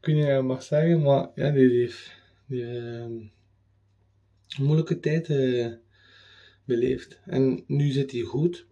weet 0.00 0.14
niet 0.14 0.24
wat 0.24 0.34
je 0.34 0.42
mag 0.42 0.62
zeggen, 0.62 1.02
maar 1.02 1.28
ja, 1.34 1.50
die, 1.50 1.70
heeft 1.70 2.10
um, 2.48 3.30
moeilijke 4.58 5.00
tijd 5.00 5.28
uh, 5.28 5.72
beleefd. 6.64 7.20
En 7.24 7.64
nu 7.66 7.90
zit 7.90 8.12
hij 8.12 8.20
goed. 8.20 8.66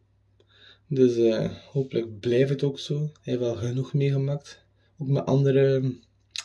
Dus 0.87 1.17
uh, 1.17 1.53
hopelijk 1.67 2.21
blijft 2.21 2.51
het 2.51 2.63
ook 2.63 2.79
zo. 2.79 2.99
Hij 2.99 3.13
heeft 3.23 3.39
wel 3.39 3.57
genoeg 3.57 3.95
meegemaakt. 3.95 4.65
Ook 4.99 5.09
met 5.09 5.27
andere 5.27 5.95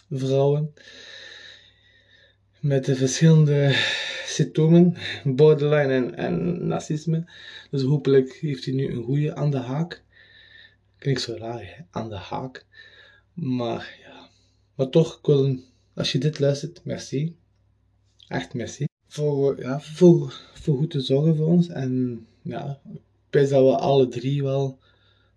vrouwen. 0.09 0.73
Met 2.61 2.85
de 2.85 2.95
verschillende 2.95 3.75
symptomen, 4.25 4.95
borderline 5.23 5.93
en, 5.93 6.15
en 6.15 6.67
narcisme. 6.67 7.25
Dus 7.71 7.81
hopelijk 7.81 8.33
heeft 8.33 8.65
hij 8.65 8.73
nu 8.73 8.91
een 8.91 9.03
goede 9.03 9.35
aan 9.35 9.51
de 9.51 9.57
haak. 9.57 10.03
Klinkt 10.97 11.21
zo 11.21 11.35
raar, 11.35 11.85
aan 11.91 12.09
de 12.09 12.15
haak. 12.15 12.65
Maar 13.33 13.97
ja, 14.01 14.29
maar 14.75 14.89
toch, 14.89 15.19
wil, 15.21 15.57
als 15.93 16.11
je 16.11 16.17
dit 16.17 16.39
luistert, 16.39 16.81
merci. 16.83 17.35
Echt 18.27 18.53
merci. 18.53 18.85
Voor, 19.07 19.59
ja, 19.59 19.79
voor, 19.79 20.41
voor 20.53 20.77
goed 20.77 20.89
te 20.89 21.01
zorgen 21.01 21.35
voor 21.35 21.47
ons. 21.47 21.67
En 21.67 22.25
ja, 22.41 22.79
weet 23.29 23.49
dat 23.49 23.63
we 23.63 23.77
alle 23.77 24.07
drie 24.07 24.43
wel, 24.43 24.79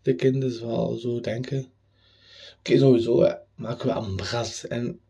de 0.02 0.14
kinderen 0.14 0.66
wel 0.66 0.96
zo 0.96 1.20
denken. 1.20 1.66
Oké, 2.58 2.78
sowieso 2.78 3.34
maken 3.54 3.86
we 3.86 3.92
een 3.92 4.16
bras 4.16 4.66
en 4.66 5.00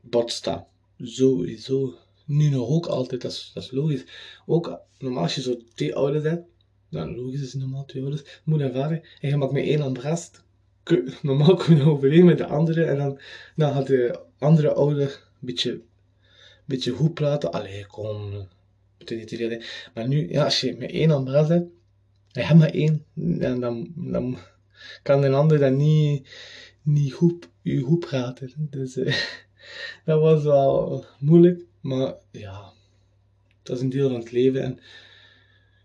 botsta. 0.00 0.68
Sowieso 1.02 1.94
nu 2.24 2.48
nog 2.48 2.68
ook 2.68 2.86
altijd, 2.86 3.20
dat 3.20 3.30
is, 3.32 3.50
dat 3.54 3.62
is 3.62 3.70
logisch. 3.70 4.04
Ook 4.46 4.80
normaal 4.98 5.22
als 5.22 5.34
je 5.34 5.40
zo 5.40 5.56
twee 5.74 5.94
ouders 5.94 6.24
hebt, 6.24 6.44
dan 6.90 7.16
logisch 7.16 7.40
is 7.40 7.54
normaal 7.54 7.84
twee 7.84 8.02
ouders, 8.02 8.40
moeder 8.44 8.66
en 8.66 8.72
vader, 8.72 9.18
en 9.20 9.28
je 9.28 9.36
maakt 9.36 9.52
met 9.52 9.64
één 9.64 9.82
aan 9.82 9.92
brast, 9.92 10.42
normaal 11.22 11.54
kun 11.54 11.76
je 11.76 11.82
overeen 11.82 12.24
met 12.24 12.38
de 12.38 12.46
andere, 12.46 12.84
en 12.84 13.18
dan, 13.56 13.72
had 13.72 13.86
de 13.86 14.20
andere 14.38 14.72
ouder 14.72 15.02
een 15.02 15.46
beetje, 15.46 15.80
beetje 16.64 16.92
goed 16.92 17.14
praten, 17.14 17.52
allee, 17.52 17.86
kom, 17.86 18.48
Maar 19.94 20.08
nu, 20.08 20.30
ja, 20.30 20.44
als 20.44 20.60
je 20.60 20.76
met 20.76 20.90
één 20.90 21.12
aan 21.12 21.24
brast 21.24 21.48
hebt, 21.48 21.68
en 22.32 22.40
je 22.40 22.46
hebt 22.46 22.58
maar 22.58 22.70
één, 22.70 23.04
dan, 23.60 23.92
dan 23.96 24.38
kan 25.02 25.22
een 25.22 25.34
ander 25.34 25.58
dan 25.58 25.76
niet, 25.76 26.28
niet 26.82 27.12
goed, 27.12 27.48
je 27.62 27.80
goed 27.80 28.00
praten. 28.00 28.52
Dus 28.70 28.96
uh, 28.96 29.14
dat 30.04 30.20
was 30.20 30.42
wel 30.42 31.04
moeilijk. 31.18 31.60
Maar 31.80 32.14
ja, 32.30 32.72
dat 33.62 33.76
is 33.76 33.82
een 33.82 33.90
deel 33.90 34.08
van 34.10 34.20
het 34.20 34.30
leven. 34.30 34.62
En 34.62 34.80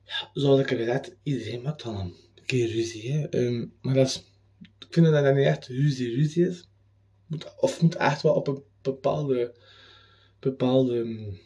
ja, 0.06 0.30
zoals 0.34 0.60
ik 0.60 0.72
al 0.72 0.78
gezegd, 0.78 1.16
iedereen 1.24 1.62
maakt 1.62 1.84
dan 1.84 1.96
een 1.96 2.46
keer 2.46 2.68
ruzie. 2.68 3.12
Hè. 3.12 3.38
Um, 3.46 3.74
maar 3.82 3.94
dat 3.94 4.08
is, 4.08 4.24
ik 4.62 4.88
vind 4.90 5.06
dat 5.06 5.24
dat 5.24 5.36
niet 5.36 5.46
echt 5.46 5.68
ruzie 5.68 6.16
ruzie 6.16 6.48
is. 6.48 6.68
Moet, 7.28 7.56
of 7.60 7.82
moet 7.82 7.96
echt 7.96 8.22
wel 8.22 8.34
op 8.34 8.48
een 8.48 8.64
bepaalde, 8.82 9.54
bepaalde 10.40 10.96
um, 10.96 11.40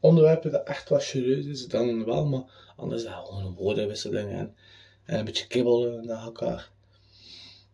onderwerpen 0.00 0.50
dat 0.50 0.66
echt 0.66 0.88
wat 0.88 1.02
serieus 1.02 1.44
is, 1.44 1.66
dan 1.66 2.04
wel. 2.04 2.26
Maar 2.26 2.72
anders 2.76 3.02
is 3.02 3.08
dat 3.08 3.26
gewoon 3.26 3.54
woordenwisseling 3.54 4.30
en, 4.30 4.56
en 5.04 5.18
een 5.18 5.24
beetje 5.24 5.46
kibbelen 5.46 6.06
naar 6.06 6.22
elkaar. 6.22 6.70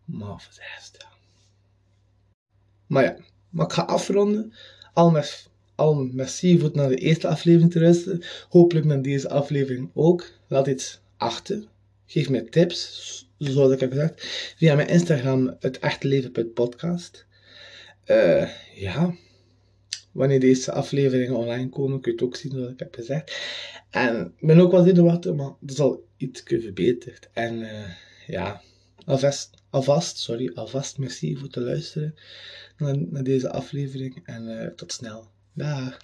Maar 0.05 0.41
voor 0.41 0.53
de 0.53 0.61
rest, 0.75 0.97
ja. 0.99 1.09
Maar 2.87 3.03
ja, 3.03 3.17
maar 3.51 3.65
ik 3.65 3.71
ga 3.71 3.81
afronden. 3.81 4.53
Al 4.93 5.11
met 5.11 5.49
al 5.75 5.95
merci 5.95 6.59
voor 6.59 6.69
naar 6.73 6.89
de 6.89 6.95
eerste 6.95 7.27
aflevering 7.27 7.71
te 7.71 7.79
luisteren. 7.79 8.21
Hopelijk 8.49 8.85
naar 8.85 9.01
deze 9.01 9.29
aflevering 9.29 9.89
ook. 9.93 10.25
Laat 10.47 10.67
iets 10.67 11.01
achter. 11.17 11.63
Geef 12.05 12.29
mij 12.29 12.41
tips, 12.41 13.29
zoals 13.37 13.73
ik 13.73 13.79
heb 13.79 13.91
gezegd, 13.91 14.25
via 14.57 14.75
mijn 14.75 14.87
Instagram, 14.87 15.55
het 15.59 15.79
echte 15.79 16.07
leven 16.07 16.53
podcast. 16.53 17.25
Uh, 18.05 18.49
ja, 18.75 19.15
wanneer 20.11 20.39
deze 20.39 20.71
afleveringen 20.71 21.35
online 21.35 21.69
komen, 21.69 22.01
kun 22.01 22.11
je 22.11 22.17
het 22.17 22.27
ook 22.27 22.35
zien, 22.35 22.51
zoals 22.51 22.71
ik 22.71 22.79
heb 22.79 22.95
gezegd. 22.95 23.39
En 23.89 24.33
ik 24.37 24.47
ben 24.47 24.59
ook 24.59 24.71
wel 24.71 24.83
zenuwachtig, 24.83 25.33
maar 25.33 25.51
het 25.61 25.71
is 25.71 25.79
al 25.79 26.03
iets 26.17 26.41
verbeterd. 26.45 27.29
En 27.33 27.59
uh, 27.59 27.69
ja, 28.27 28.61
alvast, 29.05 29.60
alvast, 29.71 30.17
sorry, 30.17 30.51
alvast 30.53 30.97
merci 30.97 31.37
voor 31.37 31.49
te 31.49 31.61
luisteren 31.61 32.15
naar, 32.77 32.97
naar 32.97 33.23
deze 33.23 33.51
aflevering. 33.51 34.21
En 34.25 34.47
uh, 34.47 34.67
tot 34.67 34.91
snel. 34.91 35.31
Dag. 35.53 35.97